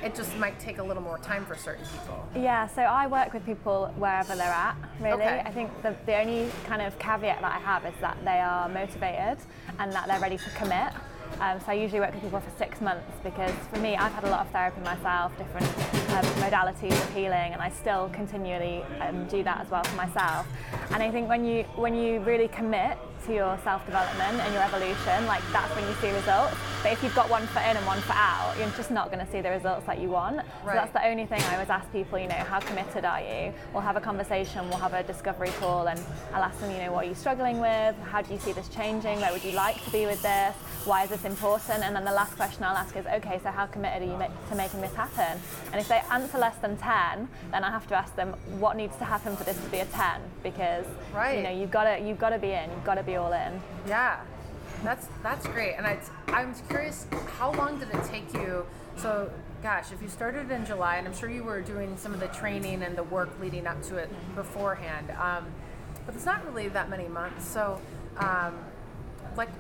it 0.03 0.15
just 0.15 0.37
might 0.37 0.59
take 0.59 0.79
a 0.79 0.83
little 0.83 1.03
more 1.03 1.19
time 1.19 1.45
for 1.47 1.57
certain 1.57 1.85
people 1.85 2.29
Yeah, 2.35 2.67
so 2.67 2.83
I 2.83 3.07
work 3.07 3.33
with 3.33 3.45
people 3.47 3.93
wherever 3.97 4.35
they're 4.35 4.47
at, 4.47 4.77
really. 5.01 5.23
Okay. 5.23 5.43
I 5.45 5.51
think 5.51 5.71
the, 5.83 5.95
the 6.07 6.17
only 6.19 6.51
kind 6.65 6.83
of 6.83 6.99
caveat 6.99 7.41
that 7.41 7.53
I 7.53 7.59
have 7.59 7.85
is 7.85 7.95
that 8.01 8.17
they 8.25 8.41
are 8.41 8.69
motivated 8.69 9.39
and 9.79 9.93
that 9.93 10.07
they're 10.09 10.21
ready 10.21 10.39
to 10.39 10.51
commit. 10.51 10.93
Um, 11.41 11.59
so 11.61 11.67
I 11.69 11.75
usually 11.75 12.01
work 12.01 12.13
with 12.13 12.23
people 12.23 12.41
for 12.41 12.59
six 12.59 12.81
months 12.81 13.11
because 13.25 13.53
for 13.73 13.79
me, 13.79 13.97
I've 13.97 14.13
had 14.13 14.25
a 14.25 14.31
lot 14.31 14.45
of 14.45 14.53
therapy 14.53 14.81
myself, 14.83 15.37
different 15.39 15.67
um, 16.11 16.25
modalities 16.43 16.93
of 16.93 17.15
healing, 17.15 17.53
and 17.53 17.63
I 17.63 17.71
still 17.71 18.11
continually 18.13 18.83
um, 19.01 19.27
do 19.29 19.43
that 19.43 19.61
as 19.63 19.71
well 19.71 19.83
for 19.83 19.97
myself. 19.97 20.47
And 20.91 21.03
I 21.03 21.11
think 21.11 21.29
when 21.29 21.45
you 21.45 21.63
when 21.75 21.95
you 21.95 22.21
really 22.21 22.49
commit 22.49 22.99
to 23.27 23.35
your 23.35 23.59
self 23.65 23.85
development 23.87 24.41
and 24.41 24.53
your 24.53 24.63
evolution, 24.63 25.27
like 25.27 25.43
that's 25.53 25.75
when 25.77 25.87
you 25.87 25.95
see 26.01 26.11
results. 26.13 26.57
But 26.83 26.93
if 26.93 27.03
you've 27.03 27.15
got 27.15 27.31
one 27.31 27.47
foot 27.49 27.63
in 27.71 27.77
and 27.77 27.87
one 27.87 28.01
foot 28.01 28.17
out, 28.17 28.55
you're 28.59 28.69
just 28.71 28.91
not 28.91 29.13
going 29.13 29.25
to 29.25 29.31
see 29.31 29.41
the 29.41 29.51
results 29.51 29.87
that 29.87 30.01
you 30.01 30.09
want. 30.09 30.37
Right. 30.37 30.47
So 30.65 30.73
that's 30.75 30.93
the 30.93 31.07
only 31.07 31.27
thing 31.27 31.41
I 31.43 31.55
always 31.55 31.71
ask 31.71 31.91
people, 31.93 32.19
you 32.19 32.27
know, 32.27 32.35
how 32.35 32.59
committed 32.59 33.05
are 33.05 33.21
you? 33.21 33.53
We'll 33.73 33.83
have 33.83 33.97
a 33.97 34.01
conversation, 34.01 34.69
we'll 34.69 34.79
have 34.79 34.93
a 34.93 35.03
discovery 35.05 35.51
call, 35.61 35.87
and 35.89 36.01
I'll 36.35 36.43
ask 36.43 36.59
them, 36.61 36.73
you 36.73 36.79
know, 36.79 36.93
what 36.93 37.05
are 37.05 37.09
you 37.09 37.15
struggling 37.15 37.61
with? 37.61 37.95
How 38.11 38.23
do 38.23 38.33
you 38.35 38.41
see 38.41 38.53
this 38.53 38.69
changing? 38.69 39.21
Where 39.21 39.33
would 39.33 39.45
you 39.45 39.53
like 39.53 39.83
to 39.85 39.91
be 39.91 40.07
with 40.07 40.21
this? 40.23 40.55
Why 40.85 41.05
is 41.05 41.11
this 41.11 41.25
important? 41.25 41.85
And 41.85 41.95
then 41.95 42.05
the 42.05 42.13
last 42.13 42.35
question 42.35 42.65
I'll 42.65 42.77
ask 42.77 42.97
is, 42.97 43.07
okay, 43.07 43.39
so 43.45 43.51
how 43.51 43.67
committed 43.67 44.03
are 44.03 44.13
you 44.13 44.19
to 44.51 44.55
making 44.57 44.81
this 44.81 44.95
happen? 44.95 45.41
And 45.71 45.81
if 45.81 45.87
they 45.87 46.03
answer 46.11 46.39
less 46.39 46.57
than 46.57 46.77
10, 46.77 47.29
then 47.53 47.63
I 47.63 47.71
have 47.71 47.87
to 47.89 47.95
ask 47.95 48.17
them 48.17 48.31
what 48.59 48.77
needs 48.77 48.97
to 48.97 49.05
happen 49.05 49.37
for 49.37 49.45
this 49.45 49.57
to 49.63 49.69
be 49.71 49.79
a 49.79 49.85
10 49.87 50.21
because 50.43 50.85
Right. 51.15 51.37
you 51.37 51.43
know 51.45 51.51
you've 51.51 51.71
got 51.71 51.85
to 51.85 52.01
you've 52.03 52.19
got 52.19 52.31
to 52.31 52.39
be 52.39 52.51
in, 52.51 52.69
you've 52.71 52.85
got 52.85 52.97
to 52.97 53.03
be 53.05 53.12
all 53.17 53.33
in. 53.33 53.61
Yeah, 53.87 54.21
that's 54.83 55.07
that's 55.23 55.47
great. 55.47 55.75
And 55.75 55.87
I, 55.87 55.99
I'm 56.29 56.55
curious, 56.69 57.07
how 57.39 57.53
long 57.53 57.79
did 57.79 57.91
it 57.91 58.05
take 58.05 58.33
you? 58.35 58.67
So, 58.97 59.31
gosh, 59.63 59.93
if 59.93 60.03
you 60.03 60.09
started 60.09 60.51
in 60.51 60.67
July, 60.67 60.97
and 60.97 61.07
I'm 61.07 61.15
sure 61.15 61.31
you 61.31 61.45
were 61.45 61.61
doing 61.61 61.97
some 61.97 62.13
of 62.13 62.21
the 62.21 62.29
training 62.29 62.83
and 62.83 62.97
the 62.97 63.05
work 63.05 63.31
leading 63.41 63.67
up 63.67 63.83
to 63.85 63.97
it 63.97 64.11
beforehand, 64.35 65.11
um, 65.13 65.47
but 66.05 66.15
it's 66.15 66.27
not 66.27 66.45
really 66.45 66.69
that 66.69 66.91
many 66.91 67.09
months. 67.09 67.47
So, 67.47 67.81
um, 68.19 68.59
like, 69.37 69.51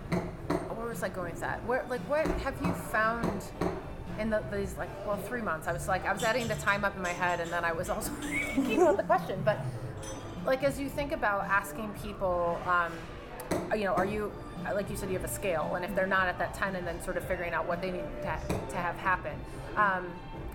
where 0.76 0.88
was 0.88 1.02
I 1.02 1.08
going 1.08 1.32
with 1.32 1.40
that? 1.40 1.64
Where, 1.64 1.84
like, 1.88 2.00
what 2.02 2.26
have 2.26 2.54
you 2.62 2.72
found? 2.72 3.44
In 4.18 4.28
the, 4.28 4.42
these 4.52 4.76
like 4.76 4.90
well 5.06 5.16
three 5.16 5.40
months 5.40 5.66
I 5.66 5.72
was 5.72 5.88
like 5.88 6.04
I 6.04 6.12
was 6.12 6.22
adding 6.22 6.46
the 6.46 6.54
time 6.56 6.84
up 6.84 6.94
in 6.94 7.00
my 7.00 7.08
head 7.08 7.40
and 7.40 7.50
then 7.50 7.64
I 7.64 7.72
was 7.72 7.88
also 7.88 8.10
thinking 8.20 8.82
about 8.82 8.98
the 8.98 9.02
question 9.04 9.40
but 9.42 9.58
like 10.44 10.62
as 10.62 10.78
you 10.78 10.90
think 10.90 11.12
about 11.12 11.44
asking 11.44 11.88
people 12.02 12.60
um, 12.66 12.92
you 13.74 13.84
know 13.84 13.94
are 13.94 14.04
you 14.04 14.30
like 14.74 14.88
you 14.90 14.96
said 14.96 15.08
you 15.08 15.14
have 15.18 15.24
a 15.24 15.32
scale 15.32 15.72
and 15.74 15.84
if 15.84 15.94
they're 15.94 16.06
not 16.06 16.26
at 16.28 16.38
that 16.38 16.54
10 16.54 16.76
and 16.76 16.86
then 16.86 17.02
sort 17.02 17.16
of 17.16 17.24
figuring 17.24 17.52
out 17.52 17.66
what 17.66 17.80
they 17.80 17.90
need 17.90 18.04
to, 18.22 18.38
to 18.70 18.76
have 18.76 18.94
happen 18.96 19.32
um, 19.76 20.06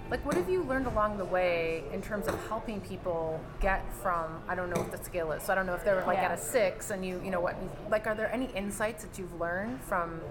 like 0.09 0.25
what 0.25 0.35
have 0.35 0.49
you 0.49 0.63
learned 0.63 0.85
along 0.87 1.17
the 1.17 1.25
way 1.25 1.83
in 1.91 2.01
terms 2.01 2.27
of 2.27 2.47
helping 2.47 2.79
people 2.81 3.39
get 3.59 3.83
from 4.01 4.25
i 4.47 4.55
don't 4.55 4.69
know 4.69 4.79
what 4.81 4.91
the 4.91 5.03
scale 5.03 5.31
is 5.33 5.43
so 5.43 5.51
i 5.51 5.55
don't 5.55 5.65
know 5.65 5.73
if 5.73 5.83
they're 5.83 6.03
like 6.05 6.17
Yeah. 6.17 6.25
at 6.31 6.39
a 6.39 6.41
six 6.41 6.91
and 6.91 7.05
you 7.05 7.19
you 7.23 7.31
know 7.31 7.41
what 7.41 7.55
like 7.89 8.07
are 8.07 8.15
there 8.15 8.31
any 8.31 8.45
insights 8.55 9.03
that 9.03 9.17
you've 9.19 9.37
learned 9.39 9.81
from 9.81 10.21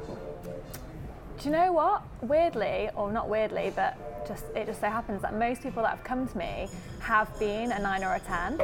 Do 1.39 1.45
you 1.45 1.51
know 1.51 1.71
what? 1.71 2.03
Weirdly, 2.23 2.89
or 2.97 3.13
not 3.13 3.29
weirdly, 3.29 3.71
but 3.77 4.27
just 4.27 4.47
it 4.55 4.65
just 4.65 4.81
so 4.81 4.89
happens 4.89 5.21
that 5.21 5.35
most 5.39 5.63
people 5.63 5.83
that 5.83 5.91
have 5.91 6.03
come 6.03 6.27
to 6.27 6.39
me 6.39 6.67
have 7.01 7.29
been 7.39 7.73
a 7.73 7.79
nine 7.79 8.03
or 8.03 8.15
a 8.15 8.21
ten. 8.21 8.59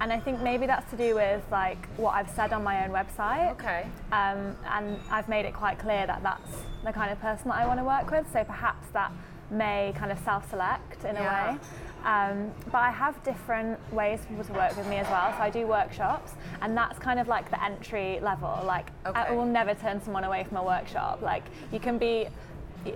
And 0.00 0.12
I 0.12 0.20
think 0.20 0.40
maybe 0.42 0.66
that's 0.66 0.88
to 0.90 0.96
do 0.96 1.14
with 1.14 1.42
like 1.50 1.86
what 1.96 2.12
I've 2.12 2.30
said 2.30 2.52
on 2.52 2.62
my 2.62 2.84
own 2.84 2.90
website. 2.90 3.52
okay 3.52 3.86
Um, 4.12 4.56
and 4.70 4.98
I've 5.10 5.28
made 5.28 5.46
it 5.46 5.54
quite 5.54 5.78
clear 5.78 6.06
that 6.06 6.22
that's 6.22 6.50
the 6.84 6.92
kind 6.92 7.10
of 7.10 7.20
person 7.20 7.48
that 7.48 7.56
I 7.56 7.66
want 7.66 7.80
to 7.80 7.84
work 7.84 8.10
with. 8.10 8.26
So 8.32 8.44
perhaps 8.44 8.88
that 8.92 9.10
may 9.50 9.92
kind 9.96 10.10
of 10.12 10.18
self-select 10.20 11.04
in 11.04 11.14
Yeah. 11.16 11.22
a 11.50 11.52
way. 11.52 11.58
Um, 12.04 12.52
but 12.70 12.78
I 12.78 12.90
have 12.90 13.20
different 13.24 13.80
ways 13.92 14.20
for 14.20 14.26
people 14.28 14.44
to 14.44 14.52
work 14.52 14.76
with 14.76 14.86
me 14.86 14.96
as 14.98 15.08
well. 15.08 15.32
So 15.36 15.42
I 15.42 15.50
do 15.50 15.66
workshops, 15.66 16.32
and 16.62 16.76
that's 16.76 16.98
kind 17.00 17.18
of 17.18 17.26
like 17.26 17.50
the 17.50 17.62
entry 17.64 18.20
level. 18.20 18.60
Like 18.64 18.90
I 19.04 19.32
will 19.32 19.44
never 19.44 19.74
turn 19.74 20.00
someone 20.00 20.22
away 20.22 20.44
from 20.44 20.58
a 20.58 20.62
workshop. 20.62 21.20
Like 21.22 21.42
you 21.72 21.80
can 21.80 21.98
be 21.98 22.28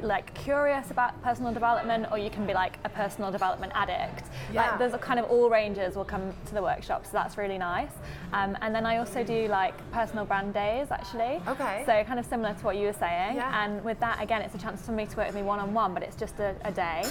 like 0.02 0.32
curious 0.34 0.90
about 0.90 1.20
personal 1.22 1.52
development 1.52 2.06
or 2.10 2.18
you 2.18 2.30
can 2.30 2.46
be 2.46 2.52
like 2.54 2.78
a 2.84 2.88
personal 2.88 3.30
development 3.30 3.72
addict 3.74 4.28
Yeah. 4.52 4.62
like 4.70 4.78
there's 4.78 4.94
a 4.94 4.98
kind 4.98 5.18
of 5.20 5.26
all 5.30 5.50
ranges 5.50 5.96
will 5.96 6.04
come 6.04 6.32
to 6.46 6.54
the 6.54 6.62
workshop 6.62 7.04
so 7.04 7.12
that's 7.12 7.36
really 7.36 7.58
nice 7.58 7.92
um, 8.32 8.56
and 8.62 8.74
then 8.74 8.86
I 8.86 8.98
also 8.98 9.22
do 9.24 9.48
like 9.48 9.74
personal 9.92 10.24
brand 10.24 10.54
days 10.54 10.88
actually 10.90 11.40
Okay. 11.48 11.82
so 11.86 12.04
kind 12.04 12.18
of 12.18 12.26
similar 12.26 12.54
to 12.54 12.64
what 12.64 12.76
you 12.76 12.86
were 12.86 12.92
saying 12.92 13.36
Yeah. 13.36 13.64
and 13.64 13.82
with 13.84 13.98
that 14.00 14.22
again 14.22 14.42
it's 14.42 14.54
a 14.54 14.58
chance 14.58 14.82
for 14.82 14.92
me 14.92 15.06
to 15.06 15.16
work 15.16 15.26
with 15.26 15.36
me 15.36 15.42
one-on-one 15.42 15.94
but 15.94 16.02
it's 16.02 16.16
just 16.16 16.38
a, 16.40 16.54
a 16.64 16.72
day 16.72 17.02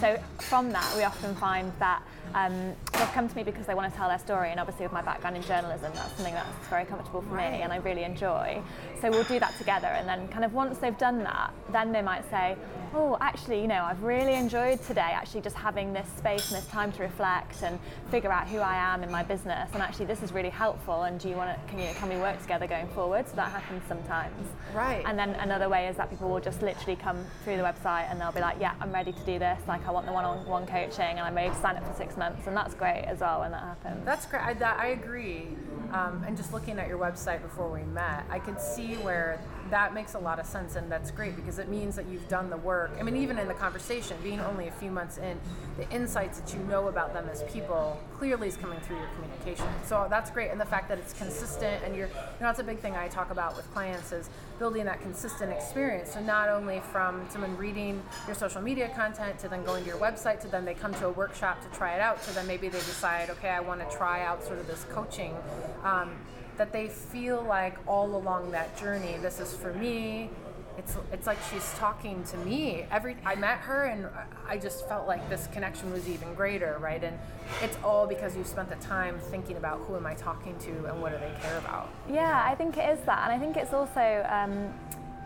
so 0.00 0.18
from 0.40 0.70
that 0.70 0.92
we 0.96 1.02
often 1.04 1.34
find 1.36 1.72
that 1.78 2.02
um, 2.34 2.74
they've 2.92 3.12
come 3.12 3.28
to 3.28 3.36
me 3.36 3.44
because 3.44 3.66
they 3.66 3.74
want 3.74 3.90
to 3.92 3.96
tell 3.96 4.08
their 4.08 4.18
story 4.18 4.50
and 4.50 4.58
obviously 4.58 4.84
with 4.84 4.92
my 4.92 5.02
background 5.02 5.36
in 5.36 5.42
journalism 5.42 5.92
that's 5.94 6.12
something 6.16 6.34
that's 6.34 6.68
very 6.68 6.84
comfortable 6.84 7.22
for 7.22 7.34
Right. 7.34 7.52
me 7.52 7.62
and 7.62 7.72
I 7.72 7.76
really 7.76 8.02
enjoy 8.04 8.60
so 9.00 9.10
we'll 9.10 9.24
do 9.24 9.38
that 9.40 9.56
together 9.58 9.86
and 9.88 10.08
then 10.08 10.26
kind 10.28 10.44
of 10.44 10.52
once 10.52 10.78
they've 10.78 10.96
done 10.98 11.22
that 11.24 11.52
then 11.72 11.92
they 11.92 12.02
might 12.02 12.23
say 12.30 12.56
oh 12.94 13.16
actually 13.20 13.60
you 13.60 13.66
know 13.68 13.82
I've 13.84 14.02
really 14.02 14.34
enjoyed 14.34 14.82
today 14.84 15.00
actually 15.12 15.40
just 15.40 15.56
having 15.56 15.92
this 15.92 16.06
space 16.16 16.50
and 16.52 16.60
this 16.62 16.68
time 16.70 16.92
to 16.92 17.02
reflect 17.02 17.62
and 17.62 17.78
figure 18.10 18.30
out 18.32 18.46
who 18.48 18.58
I 18.58 18.76
am 18.76 19.02
in 19.02 19.10
my 19.10 19.22
business 19.22 19.68
and 19.72 19.82
actually 19.82 20.06
this 20.06 20.22
is 20.22 20.32
really 20.32 20.50
helpful 20.50 21.02
and 21.02 21.18
do 21.18 21.28
you 21.28 21.36
want 21.36 21.50
to 21.58 21.70
can 21.70 21.78
you 21.80 21.92
can 21.94 22.08
we 22.08 22.16
work 22.16 22.40
together 22.42 22.66
going 22.66 22.88
forward 22.88 23.28
so 23.28 23.36
that 23.36 23.50
happens 23.50 23.82
sometimes 23.88 24.48
Right. 24.74 25.02
and 25.06 25.18
then 25.18 25.30
another 25.30 25.68
way 25.68 25.88
is 25.88 25.96
that 25.96 26.10
people 26.10 26.28
will 26.28 26.40
just 26.40 26.62
literally 26.62 26.96
come 26.96 27.24
through 27.44 27.56
the 27.56 27.62
website 27.62 28.10
and 28.10 28.20
they'll 28.20 28.32
be 28.32 28.40
like, 28.40 28.56
yeah, 28.60 28.74
I'm 28.80 28.92
ready 28.92 29.12
to 29.12 29.20
do 29.20 29.38
this. 29.38 29.60
Like, 29.68 29.86
I 29.86 29.92
want 29.92 30.06
the 30.06 30.12
one-on-one 30.12 30.66
coaching, 30.66 31.00
and 31.18 31.20
I'm 31.20 31.34
ready 31.34 31.50
to 31.50 31.56
sign 31.60 31.76
up 31.76 31.86
for 31.86 31.94
six 31.94 32.16
months, 32.16 32.46
and 32.48 32.56
that's 32.56 32.74
great 32.74 33.04
as 33.06 33.20
well 33.20 33.40
when 33.40 33.52
that 33.52 33.62
happens. 33.62 34.04
That's 34.04 34.26
great. 34.26 34.42
I, 34.42 34.54
that, 34.54 34.78
I 34.78 34.86
agree. 34.88 35.48
Um, 35.92 36.24
and 36.26 36.36
just 36.36 36.52
looking 36.52 36.78
at 36.80 36.88
your 36.88 36.98
website 36.98 37.40
before 37.42 37.70
we 37.70 37.82
met, 37.84 38.24
I 38.30 38.40
could 38.40 38.60
see 38.60 38.94
where 38.96 39.40
that 39.70 39.94
makes 39.94 40.14
a 40.14 40.18
lot 40.18 40.38
of 40.40 40.46
sense, 40.46 40.74
and 40.76 40.90
that's 40.90 41.10
great 41.12 41.36
because 41.36 41.58
it 41.60 41.68
means 41.68 41.94
that 41.96 42.03
you've 42.10 42.28
done 42.28 42.50
the 42.50 42.56
work. 42.56 42.90
I 42.98 43.02
mean, 43.02 43.16
even 43.16 43.38
in 43.38 43.48
the 43.48 43.54
conversation, 43.54 44.16
being 44.22 44.40
only 44.40 44.68
a 44.68 44.72
few 44.72 44.90
months 44.90 45.18
in, 45.18 45.38
the 45.76 45.88
insights 45.90 46.38
that 46.38 46.54
you 46.54 46.62
know 46.64 46.88
about 46.88 47.12
them 47.12 47.28
as 47.28 47.42
people 47.44 48.00
clearly 48.16 48.48
is 48.48 48.56
coming 48.56 48.78
through 48.80 48.98
your 48.98 49.08
communication. 49.14 49.66
So 49.84 50.06
that's 50.08 50.30
great, 50.30 50.50
and 50.50 50.60
the 50.60 50.64
fact 50.66 50.88
that 50.88 50.98
it's 50.98 51.12
consistent, 51.12 51.82
and 51.84 51.96
you're, 51.96 52.06
you 52.08 52.14
know, 52.14 52.46
that's 52.46 52.60
a 52.60 52.64
big 52.64 52.78
thing 52.78 52.94
I 52.94 53.08
talk 53.08 53.30
about 53.30 53.56
with 53.56 53.70
clients 53.72 54.12
is 54.12 54.30
building 54.58 54.84
that 54.84 55.00
consistent 55.02 55.52
experience. 55.52 56.12
So 56.12 56.20
not 56.20 56.48
only 56.48 56.80
from 56.92 57.26
someone 57.30 57.56
reading 57.56 58.02
your 58.26 58.36
social 58.36 58.62
media 58.62 58.88
content 58.94 59.38
to 59.40 59.48
then 59.48 59.64
going 59.64 59.82
to 59.82 59.88
your 59.88 59.98
website 59.98 60.40
to 60.40 60.48
then 60.48 60.64
they 60.64 60.74
come 60.74 60.94
to 60.94 61.06
a 61.06 61.10
workshop 61.10 61.60
to 61.62 61.76
try 61.76 61.94
it 61.94 62.00
out 62.00 62.22
to 62.22 62.34
then 62.34 62.46
maybe 62.46 62.68
they 62.68 62.78
decide, 62.78 63.30
okay, 63.30 63.48
I 63.48 63.60
want 63.60 63.80
to 63.80 63.96
try 63.96 64.24
out 64.24 64.44
sort 64.44 64.58
of 64.58 64.66
this 64.66 64.86
coaching. 64.90 65.34
Um, 65.82 66.12
that 66.56 66.72
they 66.72 66.88
feel 66.88 67.42
like 67.42 67.76
all 67.86 68.14
along 68.16 68.52
that 68.52 68.78
journey, 68.78 69.16
this 69.20 69.40
is 69.40 69.56
for 69.56 69.72
me. 69.74 70.30
It's, 70.76 70.96
it's 71.12 71.26
like 71.26 71.38
she's 71.50 71.72
talking 71.74 72.24
to 72.24 72.36
me. 72.38 72.86
Every 72.90 73.16
I 73.24 73.34
met 73.36 73.58
her 73.58 73.84
and 73.84 74.08
I 74.46 74.58
just 74.58 74.88
felt 74.88 75.06
like 75.06 75.28
this 75.28 75.48
connection 75.52 75.92
was 75.92 76.08
even 76.08 76.34
greater, 76.34 76.78
right? 76.80 77.02
And 77.02 77.18
it's 77.62 77.76
all 77.84 78.06
because 78.06 78.36
you 78.36 78.44
spent 78.44 78.68
the 78.68 78.76
time 78.76 79.18
thinking 79.18 79.56
about 79.56 79.78
who 79.80 79.96
am 79.96 80.06
I 80.06 80.14
talking 80.14 80.58
to 80.60 80.86
and 80.86 81.00
what 81.00 81.12
do 81.12 81.18
they 81.18 81.32
care 81.40 81.58
about. 81.58 81.90
Yeah, 82.10 82.42
I 82.44 82.54
think 82.54 82.76
it 82.76 82.88
is 82.98 83.04
that, 83.06 83.30
and 83.30 83.32
I 83.32 83.38
think 83.38 83.56
it's 83.56 83.72
also 83.72 84.26
um, 84.28 84.72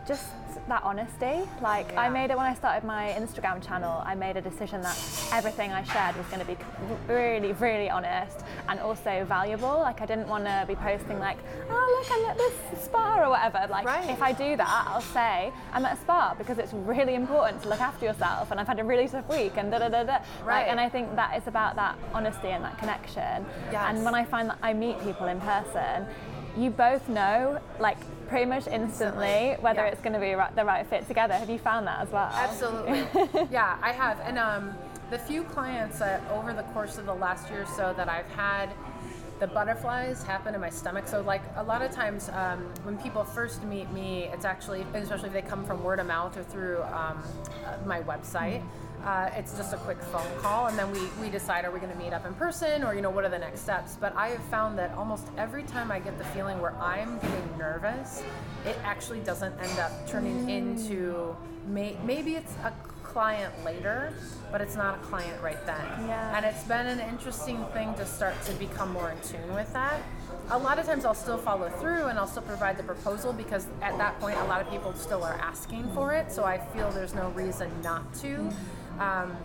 just 0.09 0.25
that 0.67 0.81
honesty. 0.83 1.47
Like 1.61 1.95
I 1.95 2.09
made 2.09 2.31
it 2.31 2.37
when 2.37 2.47
I 2.47 2.55
started 2.55 2.85
my 2.85 3.15
Instagram 3.17 3.65
channel. 3.65 4.01
I 4.05 4.15
made 4.15 4.37
a 4.37 4.41
decision 4.41 4.81
that 4.81 4.97
everything 5.31 5.71
I 5.71 5.83
shared 5.83 6.17
was 6.17 6.25
going 6.27 6.39
to 6.39 6.45
be 6.47 6.57
really, 7.07 7.53
really 7.53 7.89
honest 7.91 8.43
and 8.67 8.79
also 8.79 9.23
valuable. 9.25 9.77
Like 9.79 10.01
I 10.01 10.07
didn't 10.07 10.27
want 10.27 10.45
to 10.45 10.65
be 10.67 10.75
posting 10.75 11.19
like, 11.19 11.37
oh 11.69 11.85
look, 11.95 12.07
I'm 12.11 12.25
at 12.31 12.37
this 12.37 12.83
spa 12.83 13.23
or 13.23 13.29
whatever. 13.29 13.67
Like 13.69 13.85
Right. 13.85 14.09
if 14.09 14.21
I 14.21 14.31
do 14.31 14.57
that, 14.57 14.83
I'll 14.87 15.01
say 15.01 15.51
I'm 15.73 15.85
at 15.85 15.97
a 15.97 16.01
spa 16.01 16.33
because 16.37 16.57
it's 16.57 16.73
really 16.73 17.13
important 17.13 17.61
to 17.63 17.69
look 17.69 17.81
after 17.81 18.05
yourself, 18.05 18.49
and 18.51 18.59
I've 18.59 18.67
had 18.67 18.79
a 18.79 18.83
really 18.83 19.07
tough 19.07 19.29
week, 19.29 19.53
and 19.57 19.69
da 19.71 19.77
da 19.77 19.89
da 19.89 20.03
da. 20.03 20.17
Right. 20.43 20.61
Like, 20.61 20.67
and 20.69 20.79
I 20.79 20.89
think 20.89 21.15
that 21.15 21.37
is 21.37 21.45
about 21.47 21.75
that 21.75 21.95
honesty 22.13 22.47
and 22.49 22.63
that 22.63 22.77
connection. 22.79 23.45
Yes. 23.71 23.85
And 23.87 24.03
when 24.03 24.15
I 24.15 24.25
find 24.25 24.49
that 24.49 24.57
I 24.63 24.73
meet 24.73 24.99
people 25.03 25.27
in 25.27 25.39
person, 25.41 26.07
you 26.59 26.69
both 26.69 27.07
know, 27.09 27.59
like 27.79 27.97
pretty 28.27 28.45
much 28.45 28.67
instantly, 28.67 29.55
whether 29.61 29.81
Yeah. 29.81 29.91
it's 29.91 30.01
going 30.01 30.13
to 30.13 30.19
be 30.19 30.35
the 30.55 30.65
right 30.65 30.85
fit 30.85 31.07
together. 31.07 31.33
Have 31.33 31.49
you 31.49 31.57
found 31.57 31.87
that 31.87 31.99
as 32.01 32.09
well? 32.09 32.29
Absolutely. 32.33 33.07
yeah, 33.51 33.77
I 33.81 33.91
have. 33.91 34.19
And 34.21 34.37
um, 34.37 34.73
the 35.09 35.17
few 35.17 35.43
clients 35.43 35.99
that 35.99 36.21
over 36.31 36.53
the 36.53 36.63
course 36.63 36.97
of 36.97 37.05
the 37.05 37.13
last 37.13 37.49
year 37.49 37.63
or 37.63 37.65
so 37.65 37.93
that 37.97 38.09
I've 38.09 38.29
had 38.31 38.69
the 39.39 39.47
butterflies 39.47 40.21
happen 40.21 40.53
in 40.53 40.59
my 40.59 40.69
stomach. 40.69 41.07
So, 41.07 41.21
like 41.21 41.41
a 41.55 41.63
lot 41.63 41.81
of 41.81 41.91
times 41.91 42.29
um, 42.33 42.59
when 42.83 42.97
people 42.97 43.23
first 43.23 43.63
meet 43.63 43.89
me, 43.91 44.29
it's 44.33 44.43
actually, 44.43 44.85
especially 44.93 45.27
if 45.27 45.33
they 45.33 45.41
come 45.41 45.63
from 45.65 45.81
word 45.81 45.99
of 45.99 46.07
mouth 46.07 46.35
or 46.37 46.43
through 46.43 46.83
um, 46.83 47.23
uh, 47.65 47.77
my 47.85 48.01
website. 48.01 48.61
Uh, 49.03 49.29
it's 49.35 49.55
just 49.55 49.73
a 49.73 49.77
quick 49.77 50.01
phone 50.01 50.27
call, 50.39 50.67
and 50.67 50.77
then 50.77 50.91
we, 50.91 50.99
we 51.21 51.29
decide 51.29 51.63
are 51.65 51.71
we 51.71 51.79
going 51.79 51.91
to 51.91 51.97
meet 51.97 52.11
up 52.11 52.25
in 52.25 52.33
person 52.33 52.83
or 52.83 52.93
you 52.93 53.01
know 53.01 53.09
what 53.09 53.23
are 53.23 53.29
the 53.29 53.39
next 53.39 53.61
steps. 53.61 53.97
But 53.99 54.15
I 54.15 54.29
have 54.29 54.43
found 54.45 54.77
that 54.77 54.93
almost 54.95 55.27
every 55.37 55.63
time 55.63 55.91
I 55.91 55.99
get 55.99 56.17
the 56.17 56.25
feeling 56.25 56.59
where 56.59 56.75
I'm 56.75 57.17
getting 57.19 57.57
nervous, 57.57 58.23
it 58.65 58.77
actually 58.83 59.21
doesn't 59.21 59.57
end 59.59 59.79
up 59.79 60.07
turning 60.07 60.49
into 60.49 61.35
may, 61.67 61.97
maybe 62.03 62.35
it's 62.35 62.53
a 62.63 62.73
client 63.03 63.53
later, 63.65 64.13
but 64.51 64.61
it's 64.61 64.75
not 64.75 64.95
a 64.95 64.97
client 64.99 65.41
right 65.41 65.63
then. 65.65 66.07
Yeah. 66.07 66.35
And 66.35 66.45
it's 66.45 66.63
been 66.63 66.85
an 66.85 66.99
interesting 66.99 67.63
thing 67.73 67.93
to 67.95 68.05
start 68.05 68.39
to 68.43 68.53
become 68.53 68.91
more 68.93 69.09
in 69.09 69.19
tune 69.21 69.53
with 69.55 69.71
that. 69.73 70.01
A 70.51 70.57
lot 70.57 70.77
of 70.79 70.85
times 70.85 71.05
I'll 71.05 71.15
still 71.15 71.37
follow 71.37 71.69
through 71.69 72.05
and 72.05 72.19
I'll 72.19 72.27
still 72.27 72.43
provide 72.43 72.77
the 72.77 72.83
proposal 72.83 73.33
because 73.33 73.67
at 73.81 73.97
that 73.97 74.19
point 74.19 74.37
a 74.37 74.43
lot 74.45 74.61
of 74.61 74.69
people 74.69 74.93
still 74.93 75.23
are 75.23 75.33
asking 75.41 75.91
for 75.93 76.13
it. 76.13 76.31
So 76.31 76.43
I 76.43 76.57
feel 76.57 76.91
there's 76.91 77.13
no 77.13 77.29
reason 77.29 77.71
not 77.83 78.13
to. 78.15 78.51
Um, 78.99 79.35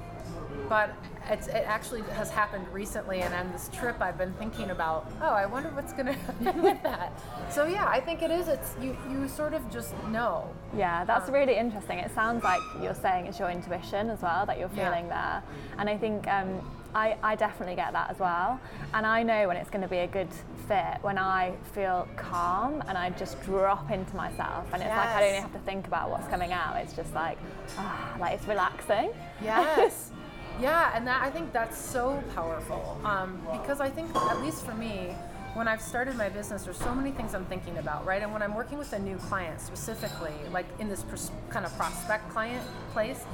but 0.69 0.95
it's, 1.31 1.47
it 1.49 1.65
actually 1.67 2.03
has 2.13 2.31
happened 2.31 2.67
recently, 2.73 3.21
and 3.21 3.35
on 3.35 3.51
this 3.53 3.69
trip, 3.73 4.01
I've 4.01 4.19
been 4.19 4.33
thinking 4.35 4.71
about, 4.71 5.11
oh, 5.21 5.29
I 5.29 5.47
wonder 5.47 5.71
what's 5.71 5.93
going 5.93 6.07
to 6.07 6.13
happen 6.13 6.63
with 6.63 6.83
that. 6.83 7.13
So 7.51 7.67
yeah, 7.67 7.87
I 7.87 8.01
think 8.01 8.23
it 8.23 8.31
is. 8.31 8.49
It's 8.49 8.75
you. 8.81 8.97
You 9.11 9.29
sort 9.29 9.55
of 9.55 9.69
just 9.71 9.95
know. 10.09 10.49
Yeah, 10.77 11.05
that's 11.05 11.29
um, 11.29 11.35
really 11.35 11.57
interesting. 11.57 11.99
It 11.99 12.15
sounds 12.15 12.45
like 12.45 12.61
you're 12.83 12.95
saying 12.95 13.27
it's 13.27 13.39
your 13.39 13.51
intuition 13.51 14.11
as 14.11 14.23
well 14.23 14.47
that 14.47 14.59
you're 14.59 14.69
feeling 14.71 15.07
yeah. 15.07 15.41
there, 15.41 15.77
and 15.79 15.89
I 15.89 15.97
think. 15.97 16.27
Um, 16.29 16.61
I, 16.95 17.17
I 17.23 17.35
definitely 17.35 17.75
get 17.75 17.93
that 17.93 18.11
as 18.11 18.19
well. 18.19 18.61
And 18.93 19.05
I 19.05 19.23
know 19.23 19.49
when 19.49 19.57
it's 19.57 19.71
going 19.71 19.83
to 19.83 19.89
be 19.89 19.99
a 19.99 20.07
good 20.07 20.29
fit 20.69 20.99
when 21.03 21.19
I 21.19 21.53
feel 21.73 22.09
calm 22.17 22.83
and 22.89 22.97
I 22.97 23.11
just 23.11 23.43
drop 23.43 23.91
into 23.91 24.15
myself. 24.17 24.67
And 24.73 24.83
it's 24.83 24.89
yes. 24.89 24.97
like 24.97 25.09
I 25.09 25.21
don't 25.21 25.29
even 25.31 25.43
have 25.43 25.53
to 25.53 25.59
think 25.61 25.87
about 25.87 26.11
what's 26.11 26.29
coming 26.29 26.53
out. 26.53 26.77
It's 26.77 26.95
just 26.95 27.13
like, 27.15 27.39
ah, 27.79 28.17
like 28.21 28.35
it's 28.35 28.47
relaxing. 28.47 29.11
Yes. 29.43 30.11
Yeah, 30.61 30.93
and 30.95 31.05
that 31.09 31.21
I 31.21 31.31
think 31.31 31.53
that's 31.53 31.77
so 31.77 32.23
powerful 32.33 33.01
um, 33.05 33.43
because 33.51 33.81
I 33.81 33.91
think 33.91 34.15
at 34.15 34.41
least 34.41 34.65
for 34.65 34.73
me, 34.73 35.13
when 35.55 35.69
I've 35.69 35.81
started 35.81 36.17
my 36.17 36.29
business, 36.29 36.65
there's 36.65 36.77
so 36.77 36.95
many 36.95 37.13
things 37.13 37.35
I'm 37.35 37.45
thinking 37.47 37.79
about, 37.79 38.05
right? 38.05 38.23
And 38.23 38.33
when 38.33 38.43
I'm 38.43 38.55
working 38.55 38.77
with 38.79 38.93
a 38.93 38.99
new 38.99 39.17
client 39.17 39.61
specifically, 39.61 40.35
like 40.53 40.67
in 40.81 40.89
this 40.89 41.03
pers- 41.03 41.31
kind 41.49 41.65
of 41.65 41.77
prospect 41.77 42.29
client 42.31 42.65
place, 42.93 43.25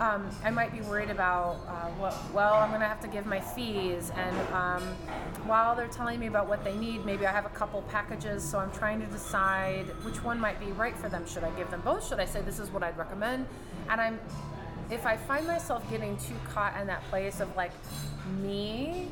um, 0.00 0.30
I 0.42 0.50
might 0.50 0.72
be 0.72 0.80
worried 0.80 1.10
about 1.10 1.60
uh, 1.68 1.88
what, 1.98 2.16
well, 2.32 2.54
I'm 2.54 2.70
going 2.70 2.80
to 2.80 2.88
have 2.88 3.00
to 3.00 3.08
give 3.08 3.26
my 3.26 3.38
fees. 3.38 4.10
And 4.16 4.36
um, 4.52 4.82
while 5.44 5.76
they're 5.76 5.88
telling 5.88 6.18
me 6.18 6.26
about 6.26 6.48
what 6.48 6.64
they 6.64 6.74
need, 6.74 7.04
maybe 7.04 7.26
I 7.26 7.32
have 7.32 7.44
a 7.44 7.50
couple 7.50 7.82
packages, 7.82 8.42
so 8.42 8.58
I'm 8.58 8.72
trying 8.72 9.00
to 9.00 9.06
decide 9.06 9.84
which 10.02 10.24
one 10.24 10.40
might 10.40 10.58
be 10.58 10.72
right 10.72 10.96
for 10.96 11.10
them. 11.10 11.26
Should 11.26 11.44
I 11.44 11.50
give 11.50 11.70
them 11.70 11.82
both? 11.82 12.08
Should 12.08 12.18
I 12.18 12.24
say 12.24 12.40
this 12.40 12.58
is 12.58 12.70
what 12.70 12.82
I'd 12.82 12.96
recommend? 12.96 13.46
And 13.90 14.00
I'm 14.00 14.18
if 14.90 15.06
I 15.06 15.16
find 15.16 15.46
myself 15.46 15.88
getting 15.90 16.16
too 16.16 16.34
caught 16.52 16.78
in 16.80 16.86
that 16.88 17.02
place 17.10 17.40
of 17.40 17.54
like 17.56 17.72
me, 18.40 19.08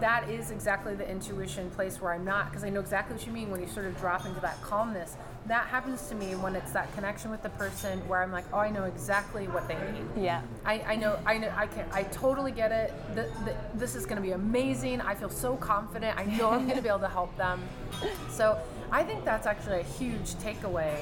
that 0.00 0.28
is 0.28 0.50
exactly 0.50 0.94
the 0.94 1.08
intuition 1.08 1.70
place 1.70 2.00
where 2.00 2.12
I'm 2.12 2.24
not 2.24 2.50
because 2.50 2.64
I 2.64 2.68
know 2.68 2.80
exactly 2.80 3.16
what 3.16 3.26
you 3.26 3.32
mean 3.32 3.50
when 3.50 3.60
you 3.60 3.66
sort 3.66 3.86
of 3.86 3.96
drop 3.98 4.26
into 4.26 4.40
that 4.40 4.60
calmness. 4.62 5.16
That 5.46 5.68
happens 5.68 6.08
to 6.08 6.14
me 6.14 6.34
when 6.34 6.56
it's 6.56 6.72
that 6.72 6.92
connection 6.94 7.30
with 7.30 7.42
the 7.42 7.50
person 7.50 8.00
where 8.08 8.22
I'm 8.22 8.32
like, 8.32 8.44
oh, 8.52 8.58
I 8.58 8.70
know 8.70 8.84
exactly 8.84 9.46
what 9.46 9.68
they 9.68 9.76
need. 9.92 10.24
Yeah. 10.24 10.42
I, 10.64 10.80
I 10.80 10.96
know, 10.96 11.18
I 11.24 11.38
know, 11.38 11.52
I 11.56 11.68
can, 11.68 11.86
I 11.92 12.02
totally 12.04 12.50
get 12.50 12.72
it. 12.72 12.92
The, 13.14 13.30
the, 13.44 13.54
this 13.74 13.94
is 13.94 14.06
going 14.06 14.16
to 14.16 14.22
be 14.22 14.32
amazing. 14.32 15.00
I 15.00 15.14
feel 15.14 15.30
so 15.30 15.56
confident. 15.56 16.18
I 16.18 16.24
know 16.24 16.50
I'm 16.50 16.64
going 16.64 16.76
to 16.76 16.82
be 16.82 16.88
able 16.88 16.98
to 17.00 17.08
help 17.08 17.36
them. 17.36 17.62
So 18.28 18.58
I 18.90 19.04
think 19.04 19.24
that's 19.24 19.46
actually 19.46 19.80
a 19.80 19.84
huge 19.84 20.34
takeaway 20.34 20.98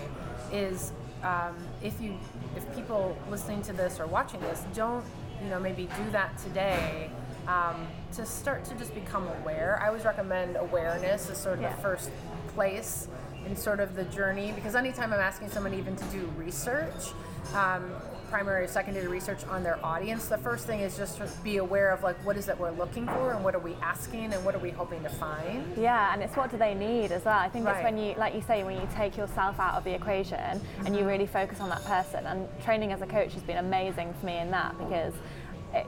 is 0.52 0.93
um, 1.25 1.57
if 1.83 2.00
you 2.00 2.16
if 2.57 2.75
people 2.75 3.16
listening 3.31 3.62
to 3.62 3.73
this 3.73 3.99
or 3.99 4.07
watching 4.07 4.40
this 4.40 4.64
don't 4.75 5.04
you 5.43 5.49
know 5.49 5.59
maybe 5.59 5.88
do 5.97 6.11
that 6.12 6.37
today 6.38 7.11
um, 7.49 7.87
to 8.12 8.25
start 8.25 8.64
to 8.64 8.75
just 8.75 8.95
become 8.95 9.26
aware 9.40 9.81
i 9.83 9.88
always 9.88 10.04
recommend 10.04 10.57
awareness 10.57 11.28
as 11.31 11.40
sort 11.40 11.57
of 11.57 11.62
yeah. 11.62 11.75
the 11.75 11.83
first 11.83 12.11
place 12.49 13.09
in 13.47 13.57
sort 13.57 13.81
of 13.81 13.95
the 13.95 14.04
journey 14.04 14.52
because 14.52 14.75
anytime 14.75 15.12
i'm 15.12 15.21
asking 15.21 15.49
someone 15.49 15.75
even 15.75 15.97
to 15.97 16.04
do 16.07 16.31
research 16.37 17.12
um, 17.54 17.90
primary 18.35 18.64
or 18.64 18.67
secondary 18.67 19.07
research 19.07 19.47
on 19.47 19.62
their 19.62 19.79
audience, 19.87 20.26
the 20.26 20.37
first 20.37 20.67
thing 20.67 20.81
is 20.81 20.97
just 20.97 21.19
to 21.19 21.31
be 21.45 21.59
aware 21.59 21.93
of 21.93 22.03
like 22.03 22.17
what 22.26 22.37
is 22.37 22.49
it 22.49 22.59
we're 22.59 22.73
looking 22.73 23.07
for 23.07 23.33
and 23.33 23.45
what 23.45 23.55
are 23.55 23.61
we 23.61 23.75
asking 23.75 24.33
and 24.33 24.45
what 24.45 24.57
are 24.57 24.59
we 24.59 24.71
hoping 24.71 25.00
to 25.05 25.09
find. 25.09 25.64
Yeah, 25.76 26.12
and 26.12 26.21
it's 26.21 26.37
what 26.37 26.50
do 26.50 26.57
they 26.57 26.75
need 26.75 27.12
as 27.12 27.25
well. 27.25 27.38
I 27.38 27.49
think 27.49 27.64
right. 27.64 27.76
it's 27.76 27.85
when 27.85 27.97
you, 27.97 28.12
like 28.17 28.35
you 28.35 28.41
say, 28.41 28.64
when 28.64 28.75
you 28.75 28.88
take 28.93 29.17
yourself 29.17 29.61
out 29.61 29.75
of 29.75 29.85
the 29.85 29.95
equation 29.95 30.37
mm-hmm. 30.37 30.85
and 30.87 30.97
you 30.97 31.07
really 31.07 31.26
focus 31.26 31.61
on 31.61 31.69
that 31.69 31.85
person. 31.85 32.26
And 32.26 32.49
training 32.64 32.91
as 32.91 33.03
a 33.03 33.07
coach 33.07 33.35
has 33.35 33.43
been 33.45 33.59
amazing 33.59 34.12
for 34.19 34.26
me 34.26 34.38
in 34.38 34.50
that 34.50 34.76
because 34.79 35.14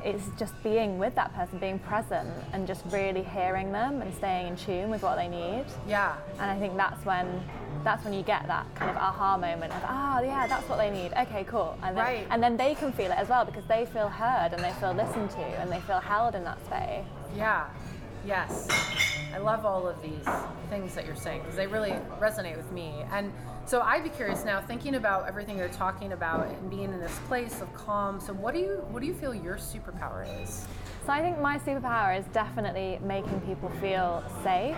it's 0.05 0.29
just 0.39 0.61
being 0.63 0.99
with 0.99 1.15
that 1.15 1.35
person, 1.35 1.59
being 1.59 1.79
present, 1.79 2.29
and 2.53 2.67
just 2.67 2.85
really 2.91 3.23
hearing 3.23 3.73
them 3.73 4.03
and 4.03 4.13
staying 4.15 4.49
in 4.49 4.57
tune 4.57 4.91
with 4.91 5.03
what 5.03 5.17
they 5.17 5.29
need. 5.29 5.65
Yeah. 5.89 6.17
And 6.41 6.51
I 6.51 6.59
think 6.59 6.77
that's 6.77 7.05
when 7.05 7.43
that's 7.85 8.05
when 8.05 8.13
you 8.13 8.23
get 8.23 8.47
that 8.49 8.67
kind 8.75 8.91
of 8.91 8.97
aha 8.97 9.37
moment 9.37 9.73
of 9.73 9.81
oh 9.85 10.21
yeah 10.21 10.47
that's 10.49 10.69
what 10.69 10.77
they 10.77 10.91
need 10.91 11.13
okay 11.13 11.45
cool 11.45 11.79
and 11.85 11.97
then, 11.97 12.05
right. 12.05 12.27
and 12.31 12.43
then 12.43 12.57
they 12.57 12.75
can 12.75 12.91
feel 12.91 13.13
it 13.13 13.19
as 13.19 13.29
well 13.29 13.45
because 13.45 13.65
they 13.67 13.87
feel 13.87 14.09
heard 14.09 14.53
and 14.53 14.65
they 14.65 14.73
feel 14.81 14.93
listened 14.93 15.31
to 15.31 15.45
and 15.61 15.71
they 15.71 15.79
feel 15.81 16.01
held 16.01 16.35
in 16.35 16.43
that 16.43 16.59
space 16.67 17.05
yeah 17.37 17.69
yes 18.27 18.69
i 19.35 19.39
love 19.39 19.65
all 19.65 19.87
of 19.87 20.01
these 20.03 20.27
things 20.69 20.95
that 20.95 21.07
you're 21.07 21.17
saying 21.17 21.41
because 21.41 21.57
they 21.57 21.67
really 21.67 21.95
resonate 22.21 22.57
with 22.57 22.71
me 22.73 23.05
and 23.13 23.33
so 23.67 23.81
I'd 23.81 24.05
be 24.05 24.11
curious 24.11 24.45
now, 24.45 24.61
thinking 24.61 24.95
about 24.95 25.27
everything 25.27 25.59
you're 25.59 25.67
talking 25.67 26.13
about 26.13 26.47
and 26.47 26.71
being 26.71 26.85
in 26.85 27.01
this 27.01 27.19
place 27.27 27.61
of 27.61 27.75
calm. 27.75 28.21
So 28.21 28.33
what 28.33 28.55
do 28.55 28.61
you 28.61 28.85
what 28.91 29.01
do 29.01 29.07
you 29.09 29.15
feel 29.15 29.35
your 29.35 29.57
superpower 29.57 30.25
is? 30.41 30.69
So 31.05 31.13
I 31.13 31.21
think 31.21 31.41
my 31.41 31.59
superpower 31.59 32.17
is 32.17 32.25
definitely 32.27 33.01
making 33.03 33.41
people 33.41 33.69
feel 33.81 34.23
safe 34.45 34.77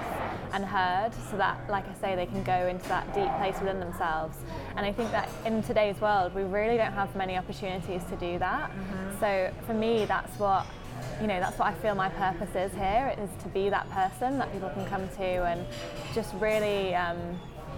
and 0.53 0.65
heard, 0.65 1.11
so 1.31 1.37
that, 1.37 1.59
like 1.69 1.87
I 1.89 1.95
say, 2.01 2.17
they 2.17 2.27
can 2.27 2.43
go 2.43 2.67
into 2.67 2.87
that 2.89 3.07
deep 3.15 3.31
place 3.39 3.59
within 3.61 3.79
themselves. 3.81 4.37
And 4.77 4.85
I 4.85 4.93
think 4.93 5.11
that 5.11 5.29
in 5.45 5.63
today's 5.63 6.01
world, 6.01 6.35
we 6.35 6.43
really 6.43 6.77
don't 6.77 6.93
have 6.93 7.15
many 7.17 7.37
opportunities 7.37 8.03
to 8.05 8.17
do 8.17 8.39
that. 8.39 8.71
Mm-hmm. 8.71 9.21
So 9.21 9.51
for 9.67 9.75
me, 9.75 10.05
that's 10.05 10.39
what 10.39 10.67
you 11.21 11.27
know 11.27 11.41
that's 11.41 11.59
what 11.59 11.69
I 11.69 11.75
feel 11.75 11.95
my 11.95 12.09
purpose 12.09 12.55
is 12.55 12.73
here 12.73 13.15
is 13.19 13.31
to 13.43 13.49
be 13.49 13.69
that 13.71 13.91
person 13.91 14.39
that 14.39 14.53
people 14.53 14.71
can 14.71 14.87
come 14.87 15.09
to 15.09 15.23
and 15.23 15.67
just 16.15 16.35
really 16.35 16.95
um, 16.95 17.19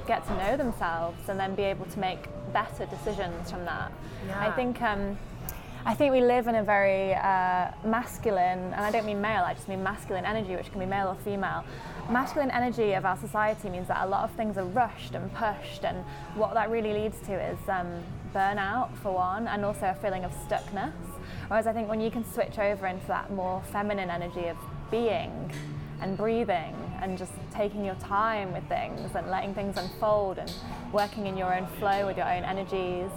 get 0.07 0.27
to 0.27 0.37
know 0.37 0.57
themselves 0.57 1.29
and 1.29 1.39
then 1.39 1.55
be 1.55 1.63
able 1.63 1.87
to 1.87 1.99
make 1.99 2.29
better 2.53 2.87
decisions 2.87 3.51
from 3.51 3.65
that. 3.65 3.93
Yeah. 4.27 4.49
I 4.49 4.51
think 4.53 4.83
um, 4.83 5.17
I 5.85 5.95
think 5.95 6.13
we 6.13 6.21
live 6.21 6.47
in 6.47 6.57
a 6.57 6.63
very 6.63 7.15
uh, 7.15 7.71
masculine, 7.85 8.75
and 8.75 8.75
I 8.75 8.91
don't 8.91 9.07
mean 9.07 9.23
male, 9.23 9.45
I 9.45 9.55
just 9.55 9.67
mean 9.67 9.83
masculine 9.83 10.27
energy, 10.27 10.55
which 10.55 10.71
can 10.71 10.79
be 10.79 10.85
male 10.85 11.09
or 11.09 11.17
female. 11.25 11.65
Masculine 12.11 12.51
energy 12.51 12.93
of 12.93 13.07
our 13.07 13.17
society 13.17 13.71
means 13.71 13.89
that 13.89 14.05
a 14.05 14.07
lot 14.07 14.25
of 14.25 14.37
things 14.37 14.59
are 14.59 14.65
rushed 14.65 15.15
and 15.15 15.33
pushed, 15.33 15.85
and 15.85 16.05
what 16.35 16.53
that 16.53 16.71
really 16.71 16.93
leads 16.93 17.19
to 17.21 17.33
is 17.33 17.59
um, 17.69 17.89
burnout, 18.35 18.95
for 18.99 19.13
one, 19.13 19.49
and 19.49 19.65
also 19.65 19.87
a 19.87 19.95
feeling 19.95 20.25
of 20.25 20.33
stuckness. 20.47 20.93
Whereas 21.51 21.67
I 21.67 21.73
think 21.73 21.89
when 21.89 22.01
you 22.01 22.13
can 22.13 22.25
switch 22.33 22.61
over 22.61 22.87
into 22.87 23.09
that 23.09 23.33
more 23.33 23.61
feminine 23.73 24.09
energy 24.09 24.47
of 24.47 24.57
being 24.89 25.51
and 26.01 26.17
breathing 26.17 26.77
and 27.03 27.19
just 27.19 27.33
taking 27.53 27.85
your 27.85 27.97
time 27.97 28.53
with 28.53 28.63
things 28.69 29.17
and 29.17 29.29
letting 29.29 29.53
things 29.53 29.77
unfold 29.77 30.39
and 30.39 30.55
working 30.93 31.27
in 31.27 31.37
your 31.37 31.53
own 31.53 31.67
flow 31.81 32.07
with 32.07 32.17
your 32.17 32.33
own 32.33 32.45
energies, 32.45 33.11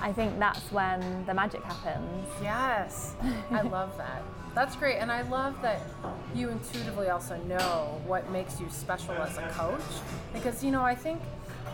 I 0.00 0.12
think 0.12 0.40
that's 0.40 0.72
when 0.72 1.24
the 1.26 1.34
magic 1.34 1.62
happens. 1.62 2.26
Yes, 2.42 3.14
I 3.52 3.60
love 3.76 3.96
that. 3.96 4.24
That's 4.56 4.74
great. 4.74 4.96
And 4.96 5.12
I 5.12 5.22
love 5.22 5.54
that 5.62 5.80
you 6.34 6.48
intuitively 6.48 7.10
also 7.10 7.36
know 7.44 8.00
what 8.08 8.28
makes 8.32 8.60
you 8.60 8.66
special 8.70 9.12
as 9.12 9.38
a 9.38 9.48
coach. 9.50 9.80
Because, 10.32 10.64
you 10.64 10.72
know, 10.72 10.82
I 10.82 10.96
think 10.96 11.20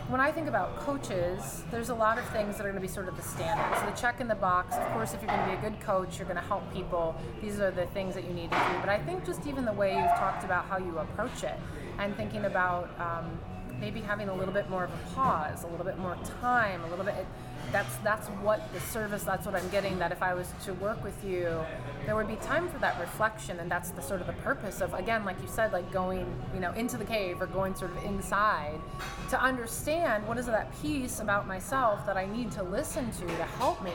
when 0.07 0.21
I 0.21 0.31
think 0.31 0.47
about 0.47 0.75
coaches, 0.77 1.63
there's 1.71 1.89
a 1.89 1.95
lot 1.95 2.19
of 2.19 2.27
things 2.29 2.57
that 2.57 2.65
are 2.65 2.69
going 2.69 2.81
to 2.81 2.87
be 2.87 2.87
sort 2.87 3.07
of 3.07 3.17
the 3.17 3.23
standard. 3.23 3.79
So 3.79 3.85
the 3.87 3.91
check 3.91 4.21
in 4.21 4.27
the 4.27 4.35
box, 4.35 4.75
of 4.75 4.87
course, 4.93 5.15
if 5.15 5.21
you're 5.21 5.31
going 5.31 5.41
to 5.41 5.47
be 5.47 5.57
a 5.57 5.69
good 5.69 5.79
coach, 5.81 6.19
you're 6.19 6.27
going 6.27 6.39
to 6.39 6.47
help 6.47 6.71
people. 6.71 7.15
These 7.41 7.59
are 7.59 7.71
the 7.71 7.87
things 7.87 8.13
that 8.13 8.23
you 8.23 8.33
need 8.33 8.51
to 8.51 8.57
do. 8.57 8.79
But 8.81 8.89
I 8.89 8.99
think 8.99 9.25
just 9.25 9.47
even 9.47 9.65
the 9.65 9.73
way 9.73 9.95
you've 9.95 10.15
talked 10.17 10.43
about 10.43 10.65
how 10.65 10.77
you 10.77 10.99
approach 10.99 11.43
it 11.43 11.59
and 11.97 12.15
thinking 12.15 12.45
about 12.45 12.89
um, 12.99 13.39
maybe 13.79 13.99
having 13.99 14.29
a 14.29 14.33
little 14.33 14.53
bit 14.53 14.69
more 14.69 14.83
of 14.83 14.91
a 14.91 15.15
pause, 15.15 15.63
a 15.63 15.67
little 15.67 15.85
bit 15.85 15.97
more 15.97 16.15
time, 16.39 16.83
a 16.83 16.89
little 16.89 17.05
bit. 17.05 17.25
That's 17.71 17.95
that's 17.97 18.27
what 18.27 18.61
the 18.73 18.79
service. 18.79 19.23
That's 19.23 19.45
what 19.45 19.55
I'm 19.55 19.67
getting. 19.69 19.99
That 19.99 20.11
if 20.11 20.21
I 20.21 20.33
was 20.33 20.51
to 20.65 20.73
work 20.75 21.03
with 21.03 21.23
you, 21.23 21.59
there 22.05 22.15
would 22.15 22.27
be 22.27 22.35
time 22.37 22.69
for 22.69 22.77
that 22.79 22.99
reflection, 22.99 23.59
and 23.59 23.69
that's 23.69 23.89
the 23.91 24.01
sort 24.01 24.21
of 24.21 24.27
the 24.27 24.33
purpose 24.33 24.81
of 24.81 24.93
again, 24.93 25.25
like 25.25 25.41
you 25.41 25.47
said, 25.47 25.73
like 25.73 25.91
going 25.91 26.25
you 26.53 26.59
know 26.59 26.71
into 26.73 26.97
the 26.97 27.05
cave 27.05 27.41
or 27.41 27.47
going 27.47 27.75
sort 27.75 27.91
of 27.91 28.03
inside 28.03 28.79
to 29.29 29.41
understand 29.41 30.27
what 30.27 30.37
is 30.37 30.45
that 30.45 30.71
piece 30.81 31.19
about 31.19 31.47
myself 31.47 32.05
that 32.05 32.17
I 32.17 32.25
need 32.25 32.51
to 32.53 32.63
listen 32.63 33.11
to 33.11 33.27
to 33.27 33.43
help 33.43 33.83
me 33.83 33.91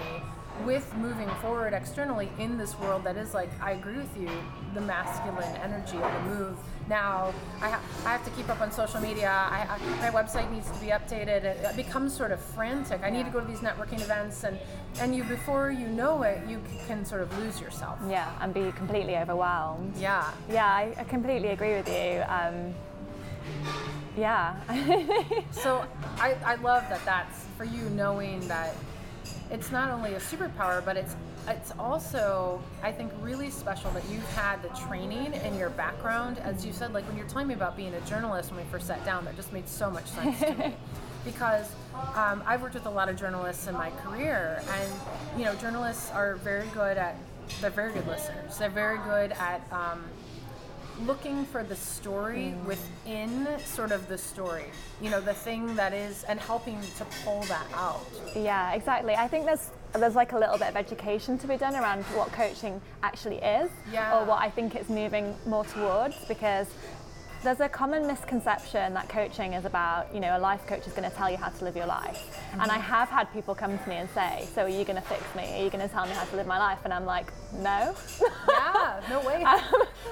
with 0.65 0.95
moving 0.97 1.29
forward 1.41 1.73
externally 1.73 2.31
in 2.39 2.59
this 2.59 2.79
world 2.79 3.05
that 3.05 3.17
is 3.17 3.35
like 3.35 3.51
I 3.63 3.73
agree 3.73 3.97
with 3.97 4.17
you 4.17 4.29
the 4.75 4.81
masculine 4.81 5.57
energy 5.57 5.97
of 5.97 6.13
the 6.13 6.35
move. 6.35 6.57
Now 6.89 7.33
I, 7.61 7.71
ha- 7.71 7.81
I 8.05 8.13
have 8.13 8.25
to 8.25 8.31
keep 8.33 8.49
up 8.49 8.61
on 8.61 8.71
social 8.73 9.01
media. 9.01 9.31
I, 9.31 9.67
I, 9.69 10.11
my 10.11 10.23
website 10.23 10.51
needs 10.51 10.71
to 10.71 10.79
be 10.81 10.89
updated. 10.89 11.45
It, 11.45 11.65
it 11.65 11.77
becomes 11.77 12.15
sort 12.15 12.33
of 12.33 12.41
frantic. 12.41 13.03
I 13.03 13.11
need 13.11 13.25
to 13.27 13.31
go 13.31 13.41
to 13.41 13.47
these 13.47 13.61
networking 13.61 14.01
events 14.01 14.45
and 14.45 14.59
and 15.01 15.15
you 15.15 15.25
before 15.25 15.71
you 15.71 15.87
know 15.87 16.23
it 16.23 16.41
you 16.49 16.61
can 16.87 17.05
sort 17.05 17.23
of 17.23 17.37
lose 17.39 17.61
yourself. 17.61 17.99
Yeah 18.09 18.31
and 18.41 18.53
be 18.53 18.73
completely 18.73 19.17
overwhelmed. 19.17 19.97
Yeah. 19.97 20.31
Yeah 20.51 20.67
I, 20.67 20.95
I 20.99 21.05
completely 21.05 21.49
agree 21.49 21.75
with 21.75 21.89
you. 21.89 22.23
Um, 22.29 22.75
yeah. 24.17 24.57
So 25.53 25.85
I, 26.19 26.37
I 26.45 26.55
love 26.57 26.89
that 26.89 27.05
that's 27.05 27.45
for 27.57 27.65
you 27.65 27.83
knowing 27.91 28.47
that 28.49 28.75
it's 29.51 29.71
not 29.71 29.91
only 29.91 30.15
a 30.15 30.21
superpower, 30.21 30.85
but 30.85 30.97
it's 30.97 31.17
it's 31.49 31.73
also 31.79 32.63
I 32.83 32.93
think 32.93 33.13
really 33.21 33.51
special 33.51 33.91
that 33.93 34.05
you've 34.11 34.29
had 34.33 34.63
the 34.63 34.69
training 34.87 35.35
and 35.35 35.57
your 35.57 35.71
background, 35.71 36.39
as 36.39 36.65
you 36.65 36.73
said, 36.73 36.93
like 36.93 37.07
when 37.09 37.17
you're 37.17 37.27
telling 37.27 37.49
me 37.49 37.55
about 37.55 37.77
being 37.77 37.95
a 37.95 38.01
journalist 38.03 38.51
when 38.51 38.65
we 38.65 38.71
first 38.71 38.87
sat 38.87 39.05
down, 39.05 39.25
that 39.25 39.37
just 39.37 39.53
made 39.53 39.69
so 39.69 39.91
much 39.91 40.07
sense 40.07 40.39
to 40.41 40.55
me. 40.55 40.75
Because 41.23 41.71
um, 42.17 42.43
I've 42.47 42.63
worked 42.63 42.73
with 42.73 42.87
a 42.87 42.91
lot 42.91 43.11
of 43.11 43.17
journalists 43.17 43.67
in 43.67 43.75
my 43.75 43.91
career, 43.91 44.63
and 44.73 44.91
you 45.37 45.45
know, 45.45 45.55
journalists 45.57 46.11
are 46.13 46.37
very 46.37 46.67
good 46.69 46.97
at 46.97 47.15
they're 47.61 47.69
very 47.69 47.93
good 47.93 48.07
listeners. 48.07 48.57
They're 48.57 48.71
very 48.71 48.97
good 48.99 49.33
at 49.33 49.61
um, 49.71 50.03
looking 51.07 51.45
for 51.47 51.63
the 51.63 51.77
story 51.77 52.55
mm. 52.55 52.65
within 52.65 53.47
sort 53.65 53.93
of 53.93 54.09
the 54.09 54.19
story. 54.19 54.65
You 55.01 55.11
know, 55.11 55.21
the 55.21 55.35
thing 55.35 55.75
that 55.77 55.93
is, 55.93 56.25
and 56.25 56.39
helping 56.39 56.81
to 56.99 57.05
pull 57.25 57.43
that 57.43 57.67
out. 57.75 58.07
Yeah, 58.35 58.73
exactly. 58.73 59.15
I 59.15 59.29
think 59.29 59.47
there's 59.47 59.71
there's 59.93 60.15
like 60.15 60.33
a 60.33 60.39
little 60.39 60.57
bit 60.57 60.69
of 60.69 60.77
education 60.77 61.37
to 61.39 61.49
be 61.49 61.57
done 61.57 61.75
around 61.75 62.05
what 62.15 62.31
coaching 62.33 62.81
actually 63.03 63.39
is, 63.39 63.71
Yeah. 63.93 64.17
or 64.19 64.25
what 64.25 64.41
I 64.41 64.49
think 64.49 64.77
it's 64.77 64.89
moving 64.89 65.35
more 65.47 65.65
towards, 65.65 66.15
because 66.29 66.69
there's 67.43 67.61
a 67.61 67.69
common 67.69 68.07
misconception 68.07 68.93
that 68.95 69.09
coaching 69.09 69.55
is 69.55 69.65
about, 69.65 70.13
you 70.15 70.21
know, 70.21 70.37
a 70.37 70.39
life 70.39 70.67
coach 70.67 70.87
is 70.87 70.93
going 70.93 71.09
to 71.11 71.17
tell 71.17 71.31
you 71.31 71.39
how 71.39 71.49
to 71.49 71.65
live 71.65 71.75
your 71.75 71.87
life. 71.87 72.39
And 72.61 72.71
I 72.71 72.77
have 72.79 73.09
had 73.09 73.33
people 73.33 73.55
come 73.55 73.79
to 73.79 73.89
me 73.89 73.97
and 73.97 74.11
say, 74.11 74.47
"So 74.55 74.65
are 74.65 74.69
you 74.69 74.85
going 74.85 75.01
to 75.01 75.09
fix 75.09 75.23
me? 75.35 75.45
Are 75.59 75.65
you 75.65 75.71
going 75.71 75.87
to 75.87 75.93
tell 75.93 76.05
me 76.05 76.13
how 76.13 76.25
to 76.25 76.37
live 76.37 76.47
my 76.47 76.59
life?" 76.59 76.81
And 76.85 76.93
I'm 76.93 77.07
like, 77.07 77.33
"No." 77.55 77.95
Yeah, 78.51 79.01
no 79.09 79.21
way. 79.21 79.43
Um, 79.43 79.61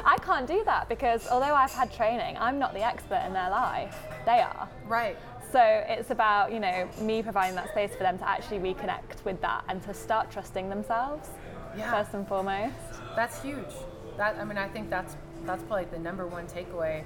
I 0.05 0.17
can't 0.19 0.47
do 0.47 0.63
that 0.65 0.89
because 0.89 1.29
although 1.29 1.55
I've 1.55 1.71
had 1.73 1.93
training, 1.93 2.37
I'm 2.39 2.59
not 2.59 2.73
the 2.75 2.83
expert 2.85 3.23
in 3.27 3.33
their 3.33 3.51
life. 3.51 3.97
They 4.25 4.41
are. 4.41 4.69
right. 4.87 5.17
So 5.53 5.61
it's 5.63 6.11
about, 6.11 6.53
you 6.53 6.61
know, 6.61 6.87
me 7.01 7.23
providing 7.23 7.55
that 7.57 7.71
space 7.71 7.93
for 7.93 8.01
them 8.03 8.19
to 8.19 8.29
actually 8.29 8.59
reconnect 8.59 9.25
with 9.25 9.41
that 9.41 9.65
and 9.69 9.83
to 9.85 9.95
start 9.95 10.31
trusting 10.31 10.69
themselves 10.69 11.31
Yeah. 11.77 11.91
first 11.91 12.13
and 12.15 12.29
foremost. 12.29 12.75
That's 13.17 13.41
huge. 13.43 13.75
That 14.19 14.37
I 14.39 14.45
mean, 14.45 14.59
I 14.59 14.69
think 14.69 14.91
that's 14.91 15.17
that's 15.45 15.63
probably 15.65 15.87
the 15.87 15.99
number 15.99 16.27
one 16.27 16.47
takeaway 16.47 17.05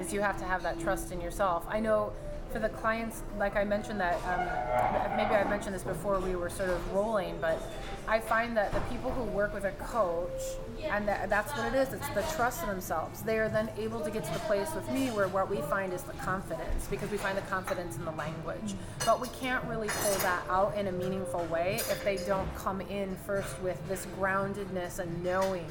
is 0.00 0.12
you 0.12 0.20
have 0.20 0.38
to 0.38 0.44
have 0.44 0.62
that 0.62 0.80
trust 0.80 1.12
in 1.12 1.20
yourself. 1.20 1.64
I 1.68 1.80
know 1.80 2.12
for 2.54 2.60
the 2.60 2.68
clients, 2.68 3.24
like 3.36 3.56
I 3.56 3.64
mentioned 3.64 3.98
that 3.98 4.14
um, 4.28 5.16
maybe 5.16 5.34
I 5.34 5.42
mentioned 5.50 5.74
this 5.74 5.82
before 5.82 6.20
we 6.20 6.36
were 6.36 6.48
sort 6.48 6.70
of 6.70 6.94
rolling, 6.94 7.36
but 7.40 7.60
I 8.06 8.20
find 8.20 8.56
that 8.56 8.72
the 8.72 8.78
people 8.82 9.10
who 9.10 9.24
work 9.24 9.52
with 9.52 9.64
a 9.64 9.72
coach, 9.72 10.40
and 10.84 11.08
that, 11.08 11.28
that's 11.28 11.50
what 11.56 11.74
it 11.74 11.74
is. 11.74 11.92
It's 11.92 12.08
the 12.10 12.22
trust 12.36 12.62
in 12.62 12.68
themselves. 12.68 13.22
They 13.22 13.40
are 13.40 13.48
then 13.48 13.70
able 13.76 13.98
to 14.02 14.10
get 14.10 14.22
to 14.26 14.32
the 14.32 14.38
place 14.40 14.72
with 14.72 14.88
me 14.92 15.08
where 15.08 15.26
what 15.26 15.50
we 15.50 15.56
find 15.62 15.92
is 15.92 16.02
the 16.02 16.12
confidence 16.12 16.86
because 16.88 17.10
we 17.10 17.16
find 17.16 17.36
the 17.36 17.42
confidence 17.42 17.96
in 17.96 18.04
the 18.04 18.12
language. 18.12 18.74
But 19.04 19.20
we 19.20 19.26
can't 19.40 19.64
really 19.64 19.88
pull 19.88 20.18
that 20.18 20.44
out 20.48 20.76
in 20.76 20.86
a 20.86 20.92
meaningful 20.92 21.44
way 21.46 21.80
if 21.90 22.04
they 22.04 22.18
don't 22.18 22.54
come 22.54 22.80
in 22.82 23.16
first 23.26 23.60
with 23.62 23.80
this 23.88 24.06
groundedness 24.20 25.00
and 25.00 25.24
knowing 25.24 25.66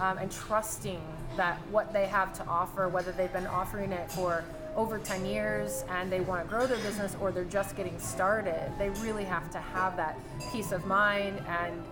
um, 0.00 0.16
and 0.16 0.32
trusting 0.32 1.02
that 1.36 1.58
what 1.70 1.92
they 1.92 2.06
have 2.06 2.32
to 2.38 2.46
offer, 2.46 2.88
whether 2.88 3.12
they've 3.12 3.32
been 3.32 3.46
offering 3.46 3.92
it 3.92 4.10
for 4.10 4.42
over 4.76 4.98
10 4.98 5.24
years 5.24 5.84
and 5.90 6.10
they 6.10 6.20
want 6.20 6.42
to 6.42 6.48
grow 6.48 6.66
their 6.66 6.78
business 6.78 7.16
or 7.20 7.30
they're 7.30 7.44
just 7.44 7.76
getting 7.76 7.98
started, 7.98 8.70
they 8.78 8.90
really 9.00 9.24
have 9.24 9.50
to 9.50 9.58
have 9.58 9.96
that 9.96 10.18
peace 10.52 10.72
of 10.72 10.84
mind 10.86 11.40
and 11.48 11.82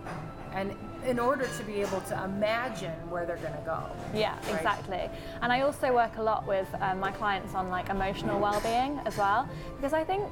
and 0.53 0.75
in 1.03 1.17
order 1.17 1.47
to 1.57 1.63
be 1.63 1.81
able 1.81 1.99
to 2.01 2.23
imagine 2.23 2.93
where 3.09 3.25
they're 3.25 3.37
going 3.37 3.53
to 3.55 3.63
go. 3.65 3.83
Yeah, 4.13 4.35
Right. 4.45 4.55
exactly. 4.57 5.09
And 5.41 5.51
I 5.51 5.61
also 5.61 5.91
work 5.91 6.17
a 6.17 6.21
lot 6.21 6.45
with 6.47 6.67
um, 6.79 6.99
my 6.99 7.11
clients 7.11 7.55
on 7.55 7.69
like 7.71 7.89
emotional 7.89 8.39
well-being 8.39 8.99
as 9.05 9.17
well, 9.17 9.49
because 9.77 9.93
I 9.93 10.03
think, 10.03 10.23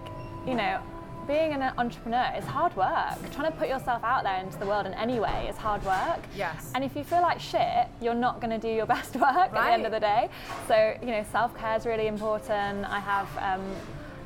you 0.46 0.54
know, 0.54 0.80
being 1.28 1.54
an 1.54 1.62
entrepreneur 1.78 2.32
is 2.38 2.46
hard 2.46 2.76
work. 2.76 3.18
Trying 3.32 3.52
to 3.52 3.58
put 3.58 3.68
yourself 3.70 4.04
out 4.04 4.24
there 4.24 4.40
into 4.40 4.58
the 4.58 4.66
world 4.66 4.86
in 4.86 4.94
any 4.94 5.20
way 5.20 5.48
is 5.50 5.58
hard 5.58 5.84
work. 5.86 6.20
Yes. 6.36 6.72
And 6.76 6.84
if 6.84 6.96
you 6.96 7.04
feel 7.04 7.22
like 7.22 7.40
shit, 7.40 7.88
you're 8.02 8.14
not 8.14 8.40
going 8.42 8.52
to 8.52 8.60
do 8.60 8.74
your 8.74 8.86
best 8.96 9.16
work 9.16 9.24
at 9.26 9.54
the 9.54 9.64
end 9.64 9.86
of 9.86 9.92
the 9.92 10.00
day. 10.00 10.30
So, 10.68 10.96
you 11.02 11.08
know, 11.08 11.26
self-care 11.32 11.78
is 11.78 11.86
really 11.86 12.08
important. 12.08 12.86
I 12.86 13.00
have 13.00 13.28
um, 13.38 13.76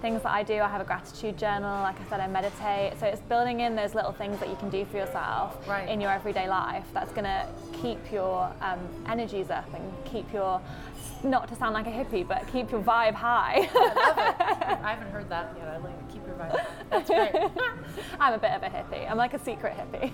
things 0.06 0.22
that 0.22 0.32
I 0.34 0.44
do. 0.44 0.60
I 0.62 0.68
have 0.68 0.82
a 0.82 0.84
gratitude 0.84 1.36
journal. 1.36 1.82
Like 1.82 2.00
I 2.00 2.08
said, 2.12 2.20
I 2.20 2.28
meditate. 2.28 2.94
So 3.00 3.08
it's 3.08 3.22
building 3.22 3.62
in 3.62 3.76
those 3.76 3.96
little 3.96 4.12
things 4.12 4.40
that 4.40 4.50
you 4.50 4.56
can 4.58 4.70
do 4.70 4.86
for 4.86 4.98
yourself 4.98 5.68
Right. 5.68 5.90
in 5.90 6.00
your 6.00 6.12
everyday 6.12 6.48
life 6.48 6.86
that's 6.94 7.12
going 7.12 7.24
to 7.24 7.48
keep 7.82 7.98
your 8.12 8.54
um, 8.62 8.78
energies 9.08 9.50
up 9.50 9.66
and 9.74 9.84
keep 10.06 10.32
your, 10.32 10.62
not 11.24 11.48
to 11.48 11.56
sound 11.56 11.74
like 11.74 11.88
a 11.88 11.90
hippie, 11.90 12.28
but 12.28 12.46
keep 12.54 12.70
your 12.70 12.82
vibe 12.82 13.16
high. 13.16 13.68
I 13.74 14.90
haven't 14.96 15.12
heard 15.12 15.28
that 15.30 15.56
yet. 15.58 15.70
I 15.70 15.78
like 15.78 16.14
keep 16.14 16.24
your 16.28 16.36
vibe. 16.36 16.64
That's 16.92 17.10
great. 17.10 17.34
I'm 18.20 18.34
a 18.36 18.38
bit 18.38 18.52
of 18.52 18.62
a 18.62 18.68
hippie. 18.70 19.10
I'm 19.10 19.18
like 19.18 19.34
a 19.34 19.40
secret 19.40 19.74
hippie. 19.76 20.12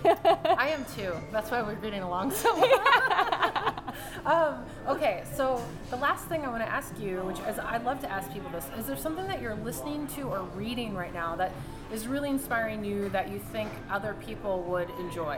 I 0.58 0.70
am 0.70 0.86
too. 0.96 1.12
That's 1.34 1.52
why 1.52 1.62
we're 1.64 1.76
getting 1.76 2.02
along 2.02 2.32
so 2.32 2.56
well. 2.62 3.81
Um, 4.26 4.66
okay, 4.88 5.24
so 5.36 5.64
the 5.90 5.96
last 5.98 6.26
thing 6.26 6.46
I 6.46 6.50
want 6.50 6.64
to 6.64 6.70
ask 6.70 6.94
you, 7.00 7.20
which 7.22 7.40
is 7.40 7.60
I'd 7.60 7.84
love 7.84 8.00
to 8.02 8.12
ask 8.12 8.32
people 8.32 8.50
this, 8.52 8.66
is 8.78 8.86
there 8.86 8.98
something 8.98 9.28
that 9.28 9.42
you're 9.42 9.56
listening 9.56 10.08
to 10.16 10.24
or 10.24 10.42
reading 10.56 10.96
right 10.96 11.14
now 11.14 11.36
that 11.36 11.52
is 11.92 12.08
really 12.08 12.30
inspiring 12.30 12.84
you 12.84 13.10
that 13.10 13.30
you 13.30 13.40
think 13.40 13.70
other 13.90 14.16
people 14.26 14.64
would 14.64 14.90
enjoy? 15.00 15.38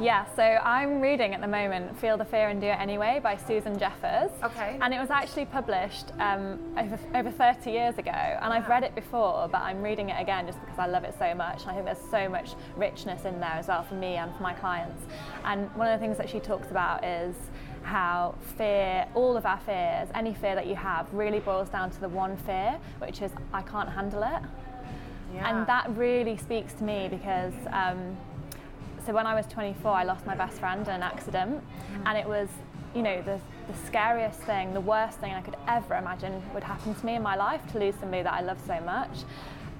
Yeah, 0.00 0.24
so 0.34 0.42
I'm 0.42 1.00
reading 1.00 1.34
at 1.34 1.40
the 1.40 1.46
moment 1.46 1.96
Feel 2.00 2.16
the 2.16 2.24
Fear 2.24 2.48
and 2.48 2.60
Do 2.60 2.66
It 2.66 2.80
Anyway 2.80 3.20
by 3.22 3.36
Susan 3.36 3.78
Jeffers. 3.78 4.32
Okay. 4.42 4.76
And 4.80 4.92
it 4.92 4.98
was 4.98 5.08
actually 5.08 5.44
published 5.44 6.06
um, 6.18 6.58
over, 6.76 6.98
over 7.14 7.30
30 7.30 7.70
years 7.70 7.96
ago. 7.96 8.10
And 8.10 8.52
I've 8.52 8.68
read 8.68 8.82
it 8.82 8.96
before, 8.96 9.48
but 9.52 9.60
I'm 9.60 9.82
reading 9.82 10.08
it 10.08 10.20
again 10.20 10.46
just 10.46 10.60
because 10.60 10.80
I 10.80 10.86
love 10.86 11.04
it 11.04 11.14
so 11.16 11.32
much. 11.36 11.62
And 11.62 11.70
I 11.70 11.74
think 11.74 11.86
there's 11.86 12.10
so 12.10 12.28
much 12.28 12.54
richness 12.76 13.24
in 13.24 13.38
there 13.38 13.50
as 13.50 13.68
well 13.68 13.84
for 13.84 13.94
me 13.94 14.16
and 14.16 14.34
for 14.34 14.42
my 14.42 14.52
clients. 14.54 15.00
And 15.44 15.72
one 15.76 15.86
of 15.86 16.00
the 16.00 16.04
things 16.04 16.18
that 16.18 16.28
she 16.28 16.40
talks 16.40 16.72
about 16.72 17.04
is 17.04 17.36
how 17.84 18.34
fear, 18.56 19.06
all 19.14 19.36
of 19.36 19.46
our 19.46 19.60
fears, 19.60 20.08
any 20.14 20.34
fear 20.34 20.54
that 20.54 20.66
you 20.66 20.74
have, 20.74 21.12
really 21.12 21.40
boils 21.40 21.68
down 21.68 21.90
to 21.90 22.00
the 22.00 22.08
one 22.08 22.36
fear, 22.38 22.78
which 22.98 23.22
is 23.22 23.30
I 23.52 23.62
can't 23.62 23.88
handle 23.88 24.22
it. 24.22 24.42
Yeah. 25.34 25.50
And 25.50 25.66
that 25.66 25.94
really 25.96 26.36
speaks 26.36 26.72
to 26.74 26.84
me 26.84 27.08
because 27.10 27.52
um, 27.72 28.16
so 29.04 29.12
when 29.12 29.26
I 29.26 29.34
was 29.34 29.46
24, 29.46 29.90
I 29.90 30.04
lost 30.04 30.24
my 30.24 30.34
best 30.34 30.58
friend 30.58 30.86
in 30.86 30.94
an 30.94 31.02
accident, 31.02 31.62
and 32.06 32.16
it 32.16 32.26
was, 32.26 32.48
you 32.94 33.02
know, 33.02 33.20
the, 33.22 33.38
the 33.70 33.86
scariest 33.86 34.40
thing, 34.40 34.72
the 34.72 34.80
worst 34.80 35.18
thing 35.18 35.34
I 35.34 35.42
could 35.42 35.56
ever 35.68 35.96
imagine 35.96 36.42
would 36.54 36.64
happen 36.64 36.94
to 36.94 37.06
me 37.06 37.16
in 37.16 37.22
my 37.22 37.36
life 37.36 37.60
to 37.72 37.78
lose 37.78 37.94
somebody 38.00 38.22
that 38.22 38.32
I 38.32 38.40
love 38.40 38.58
so 38.66 38.80
much. 38.80 39.24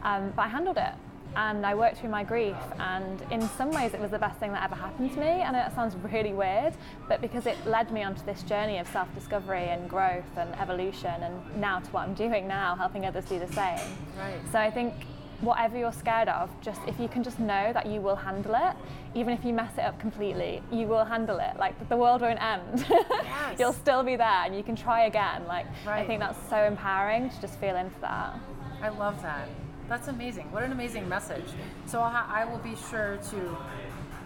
Um, 0.03 0.33
but 0.37 0.43
I 0.43 0.49
handled 0.49 0.77
it. 0.77 0.93
And 1.37 1.67
I 1.67 1.75
worked 1.75 1.99
through 1.99 2.11
my 2.11 2.23
grief, 2.23 2.57
and 2.79 3.21
in 3.33 3.43
some 3.51 3.73
ways, 3.73 3.93
it 3.93 4.01
was 4.01 4.13
the 4.13 4.19
best 4.19 4.39
thing 4.39 4.53
that 4.53 4.63
ever 4.63 4.77
happened 4.77 5.13
to 5.15 5.19
me. 5.21 5.27
I 5.43 5.47
know 5.51 5.59
that 5.59 5.75
sounds 5.75 5.97
really 5.97 6.33
weird, 6.33 6.75
but 7.09 7.21
because 7.21 7.47
it 7.47 7.57
led 7.67 7.91
me 7.91 8.05
onto 8.05 8.25
this 8.25 8.43
journey 8.45 8.79
of 8.79 8.87
self 8.89 9.13
discovery 9.15 9.65
and 9.65 9.91
growth 9.91 10.37
and 10.37 10.55
evolution, 10.61 11.23
and 11.23 11.61
now 11.61 11.81
to 11.81 11.91
what 11.91 12.03
I'm 12.07 12.15
doing 12.15 12.47
now, 12.47 12.77
helping 12.77 13.05
others 13.05 13.25
do 13.25 13.41
the 13.41 13.49
same. 13.53 13.81
Right. 14.17 14.39
So 14.53 14.59
I 14.61 14.71
think 14.71 14.95
whatever 15.41 15.77
you're 15.77 15.93
scared 15.93 16.29
of, 16.29 16.51
just 16.61 16.81
if 16.87 16.99
you 16.99 17.09
can 17.09 17.23
just 17.23 17.39
know 17.39 17.73
that 17.73 17.87
you 17.87 18.01
will 18.01 18.17
handle 18.17 18.55
it, 18.55 18.77
even 19.15 19.33
if 19.33 19.45
you 19.45 19.53
mess 19.53 19.73
it 19.77 19.81
up 19.83 19.99
completely, 19.99 20.63
you 20.71 20.87
will 20.87 21.05
handle 21.05 21.39
it. 21.39 21.57
Like 21.59 21.89
the 21.89 21.97
world 21.97 22.21
won't 22.23 22.43
end. 22.43 22.87
Yes. 23.25 23.59
You'll 23.59 23.73
still 23.73 24.03
be 24.03 24.17
there 24.17 24.27
and 24.45 24.57
you 24.57 24.63
can 24.63 24.77
try 24.77 25.07
again. 25.07 25.45
Like 25.47 25.67
I 25.87 26.05
think 26.05 26.21
that's 26.21 26.39
so 26.49 26.57
empowering 26.57 27.31
to 27.31 27.41
just 27.41 27.59
feel 27.59 27.77
into 27.77 27.99
that. 28.01 28.39
I 28.81 28.89
love 28.91 29.21
that. 29.23 29.49
That's 29.89 30.09
amazing. 30.09 30.51
What 30.51 30.63
an 30.63 30.73
amazing 30.73 31.09
message. 31.09 31.45
So 31.87 32.01
I'll 32.01 32.11
ha- 32.11 32.31
I 32.33 32.45
will 32.45 32.59
be 32.59 32.75
sure 32.91 33.19
to 33.31 33.57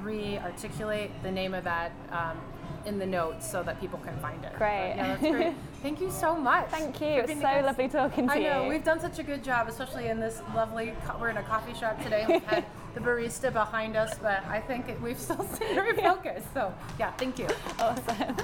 re-articulate 0.02 1.10
the 1.22 1.30
name 1.30 1.54
of 1.54 1.64
that 1.64 1.92
um, 2.10 2.38
in 2.86 2.98
the 2.98 3.06
notes 3.06 3.50
so 3.50 3.62
that 3.62 3.80
people 3.80 3.98
can 4.04 4.16
find 4.18 4.42
it. 4.44 4.52
Great. 4.56 4.94
But 4.94 4.96
yeah, 4.96 5.16
that's 5.16 5.20
great. 5.20 5.54
Thank 5.82 6.00
you 6.00 6.10
so 6.10 6.36
much. 6.36 6.68
Thank 6.70 7.00
you. 7.00 7.06
It's 7.08 7.32
so 7.32 7.60
lovely 7.64 7.88
talking 7.88 8.28
to 8.28 8.38
you. 8.40 8.46
I 8.48 8.52
know 8.62 8.68
we've 8.68 8.84
done 8.84 9.00
such 9.00 9.18
a 9.18 9.22
good 9.22 9.42
job, 9.44 9.68
especially 9.68 10.08
in 10.08 10.20
this 10.20 10.40
lovely. 10.54 10.94
Co- 11.06 11.18
we're 11.20 11.28
in 11.30 11.36
a 11.36 11.42
coffee 11.42 11.74
shop 11.74 12.02
today. 12.02 12.24
We've 12.28 12.42
had 12.44 12.64
the 12.94 13.00
barista 13.00 13.52
behind 13.52 13.96
us, 13.96 14.16
but 14.18 14.44
I 14.46 14.60
think 14.60 14.88
it, 14.88 15.00
we've 15.00 15.18
still 15.18 15.44
stayed 15.54 15.74
very 15.74 15.96
focused. 15.96 16.52
So 16.54 16.72
yeah, 16.98 17.12
thank 17.12 17.38
you. 17.38 17.48
Awesome. 17.78 18.36